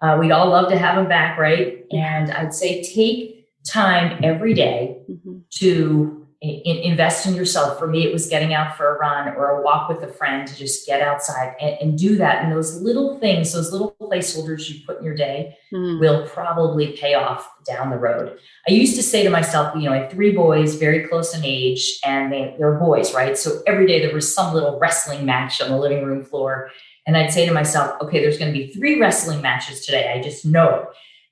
Uh, 0.00 0.16
we'd 0.18 0.32
all 0.32 0.48
love 0.48 0.70
to 0.70 0.78
have 0.78 0.96
them 0.96 1.08
back, 1.08 1.38
right? 1.38 1.86
And 1.92 2.30
I'd 2.32 2.54
say 2.54 2.82
take 2.82 3.48
time 3.64 4.18
every 4.24 4.54
day 4.54 4.98
mm-hmm. 5.08 5.38
to 5.50 6.21
invest 6.42 7.24
in 7.24 7.34
yourself. 7.34 7.78
For 7.78 7.86
me, 7.86 8.04
it 8.04 8.12
was 8.12 8.26
getting 8.26 8.52
out 8.52 8.76
for 8.76 8.96
a 8.96 8.98
run 8.98 9.28
or 9.36 9.50
a 9.50 9.62
walk 9.62 9.88
with 9.88 10.02
a 10.02 10.12
friend 10.12 10.46
to 10.48 10.56
just 10.56 10.84
get 10.86 11.00
outside 11.00 11.54
and, 11.60 11.76
and 11.80 11.98
do 11.98 12.16
that. 12.16 12.42
And 12.42 12.52
those 12.52 12.80
little 12.80 13.20
things, 13.20 13.52
those 13.52 13.70
little 13.70 13.94
placeholders 14.00 14.68
you 14.68 14.84
put 14.84 14.98
in 14.98 15.04
your 15.04 15.14
day 15.14 15.56
mm. 15.72 16.00
will 16.00 16.26
probably 16.26 16.96
pay 16.96 17.14
off 17.14 17.48
down 17.64 17.90
the 17.90 17.96
road. 17.96 18.38
I 18.68 18.72
used 18.72 18.96
to 18.96 19.04
say 19.04 19.22
to 19.22 19.30
myself, 19.30 19.76
you 19.76 19.82
know, 19.82 19.92
I 19.92 19.98
have 19.98 20.10
three 20.10 20.32
boys 20.32 20.74
very 20.74 21.06
close 21.06 21.32
in 21.32 21.44
age 21.44 22.00
and 22.04 22.32
they, 22.32 22.56
they're 22.58 22.74
boys, 22.74 23.14
right? 23.14 23.38
So 23.38 23.62
every 23.68 23.86
day 23.86 24.04
there 24.04 24.14
was 24.14 24.34
some 24.34 24.52
little 24.52 24.80
wrestling 24.80 25.24
match 25.24 25.62
on 25.62 25.70
the 25.70 25.78
living 25.78 26.04
room 26.04 26.24
floor. 26.24 26.70
And 27.06 27.16
I'd 27.16 27.32
say 27.32 27.46
to 27.46 27.52
myself, 27.52 28.00
okay, 28.02 28.20
there's 28.20 28.38
going 28.38 28.52
to 28.52 28.58
be 28.58 28.72
three 28.72 29.00
wrestling 29.00 29.42
matches 29.42 29.86
today. 29.86 30.12
I 30.12 30.20
just 30.20 30.44
know 30.44 30.74
it. 30.74 30.84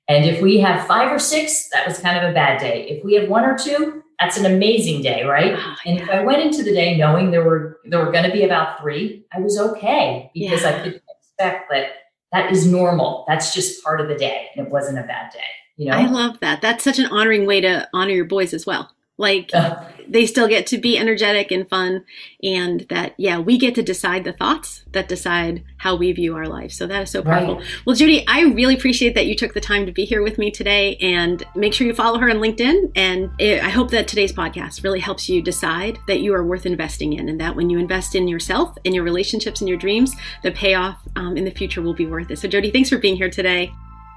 And 0.07 0.25
if 0.25 0.41
we 0.41 0.59
have 0.59 0.87
five 0.87 1.11
or 1.11 1.19
six, 1.19 1.69
that 1.69 1.85
was 1.85 1.99
kind 1.99 2.17
of 2.17 2.29
a 2.29 2.33
bad 2.33 2.59
day. 2.59 2.87
If 2.89 3.03
we 3.03 3.13
have 3.15 3.29
one 3.29 3.45
or 3.45 3.57
two, 3.57 4.00
that's 4.21 4.37
an 4.37 4.45
amazing 4.45 5.01
day, 5.01 5.23
right? 5.23 5.55
Oh, 5.57 5.75
and 5.85 5.97
yeah. 5.97 6.03
if 6.03 6.09
I 6.09 6.23
went 6.23 6.41
into 6.41 6.63
the 6.63 6.71
day 6.71 6.95
knowing 6.95 7.31
there 7.31 7.43
were 7.43 7.79
there 7.85 8.03
were 8.05 8.11
going 8.11 8.23
to 8.25 8.31
be 8.31 8.43
about 8.43 8.79
three, 8.79 9.25
I 9.33 9.39
was 9.39 9.57
okay 9.57 10.29
because 10.33 10.61
yeah. 10.61 10.69
I 10.69 10.83
could 10.83 11.01
expect 11.09 11.71
that 11.71 11.87
that 12.31 12.51
is 12.51 12.67
normal. 12.67 13.25
That's 13.27 13.53
just 13.53 13.83
part 13.83 13.99
of 13.99 14.07
the 14.07 14.15
day, 14.15 14.49
and 14.55 14.67
it 14.67 14.71
wasn't 14.71 14.99
a 14.99 15.03
bad 15.03 15.31
day. 15.33 15.39
You 15.77 15.89
know, 15.89 15.97
I 15.97 16.05
love 16.05 16.39
that. 16.41 16.61
That's 16.61 16.83
such 16.83 16.99
an 16.99 17.07
honoring 17.07 17.45
way 17.45 17.61
to 17.61 17.89
honor 17.93 18.11
your 18.11 18.25
boys 18.25 18.53
as 18.53 18.65
well. 18.65 18.91
Like 19.21 19.51
uh, 19.53 19.83
they 20.07 20.25
still 20.25 20.47
get 20.47 20.65
to 20.67 20.79
be 20.79 20.97
energetic 20.97 21.51
and 21.51 21.69
fun, 21.69 22.03
and 22.41 22.87
that 22.89 23.13
yeah, 23.19 23.37
we 23.37 23.59
get 23.59 23.75
to 23.75 23.83
decide 23.83 24.23
the 24.23 24.33
thoughts 24.33 24.83
that 24.93 25.07
decide 25.07 25.63
how 25.77 25.95
we 25.95 26.11
view 26.11 26.35
our 26.35 26.47
life. 26.47 26.71
So 26.71 26.87
that 26.87 27.03
is 27.03 27.11
so 27.11 27.21
powerful. 27.21 27.57
Right. 27.59 27.67
Well, 27.85 27.95
Jody, 27.95 28.25
I 28.27 28.41
really 28.41 28.73
appreciate 28.73 29.13
that 29.13 29.27
you 29.27 29.35
took 29.35 29.53
the 29.53 29.61
time 29.61 29.85
to 29.85 29.91
be 29.91 30.05
here 30.05 30.23
with 30.23 30.39
me 30.39 30.49
today, 30.49 30.95
and 30.95 31.43
make 31.55 31.75
sure 31.75 31.85
you 31.85 31.93
follow 31.93 32.17
her 32.17 32.31
on 32.31 32.37
LinkedIn. 32.37 32.93
And 32.95 33.29
it, 33.37 33.63
I 33.63 33.69
hope 33.69 33.91
that 33.91 34.07
today's 34.07 34.33
podcast 34.33 34.83
really 34.83 34.99
helps 34.99 35.29
you 35.29 35.39
decide 35.39 35.99
that 36.07 36.21
you 36.21 36.33
are 36.33 36.43
worth 36.43 36.65
investing 36.65 37.13
in, 37.13 37.29
and 37.29 37.39
that 37.39 37.55
when 37.55 37.69
you 37.69 37.77
invest 37.77 38.15
in 38.15 38.27
yourself, 38.27 38.75
in 38.83 38.95
your 38.95 39.03
relationships, 39.03 39.61
and 39.61 39.69
your 39.69 39.77
dreams, 39.77 40.15
the 40.41 40.51
payoff 40.51 40.97
um, 41.15 41.37
in 41.37 41.45
the 41.45 41.51
future 41.51 41.83
will 41.83 41.93
be 41.93 42.07
worth 42.07 42.31
it. 42.31 42.39
So, 42.39 42.47
Jody, 42.47 42.71
thanks 42.71 42.89
for 42.89 42.97
being 42.97 43.17
here 43.17 43.29
today. 43.29 43.71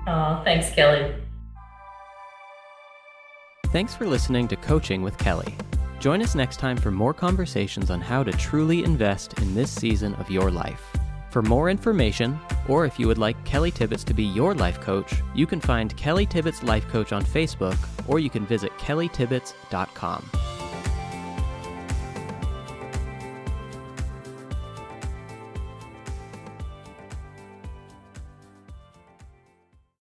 Oh, 0.07 0.41
thanks, 0.45 0.71
Kelly. 0.71 1.15
Thanks 3.75 3.93
for 3.93 4.07
listening 4.07 4.47
to 4.47 4.55
Coaching 4.55 5.03
with 5.03 5.19
Kelly. 5.19 5.53
Join 5.99 6.23
us 6.23 6.37
next 6.37 6.59
time 6.59 6.77
for 6.77 6.93
more 6.93 7.13
conversations 7.13 7.91
on 7.91 8.01
how 8.01 8.23
to 8.23 8.31
truly 8.31 8.85
invest 8.85 9.41
in 9.41 9.53
this 9.53 9.69
season 9.69 10.15
of 10.15 10.31
your 10.31 10.53
life. 10.53 10.81
For 11.31 11.43
more 11.43 11.69
information, 11.69 12.39
or 12.69 12.87
if 12.87 13.01
you 13.01 13.09
would 13.09 13.19
like 13.19 13.45
Kelly 13.45 13.73
Tibbetts 13.73 14.05
to 14.05 14.15
be 14.15 14.23
your 14.23 14.55
life 14.55 14.81
coach, 14.81 15.13
you 15.35 15.45
can 15.45 15.61
find 15.61 15.97
Kelly 15.97 16.25
Tibbetts 16.25 16.63
Life 16.63 16.87
Coach 16.87 17.13
on 17.13 17.25
Facebook, 17.25 17.77
or 18.07 18.21
you 18.21 18.31
can 18.31 18.47
visit 18.47 18.71
kellytibbetts.com. 18.79 20.54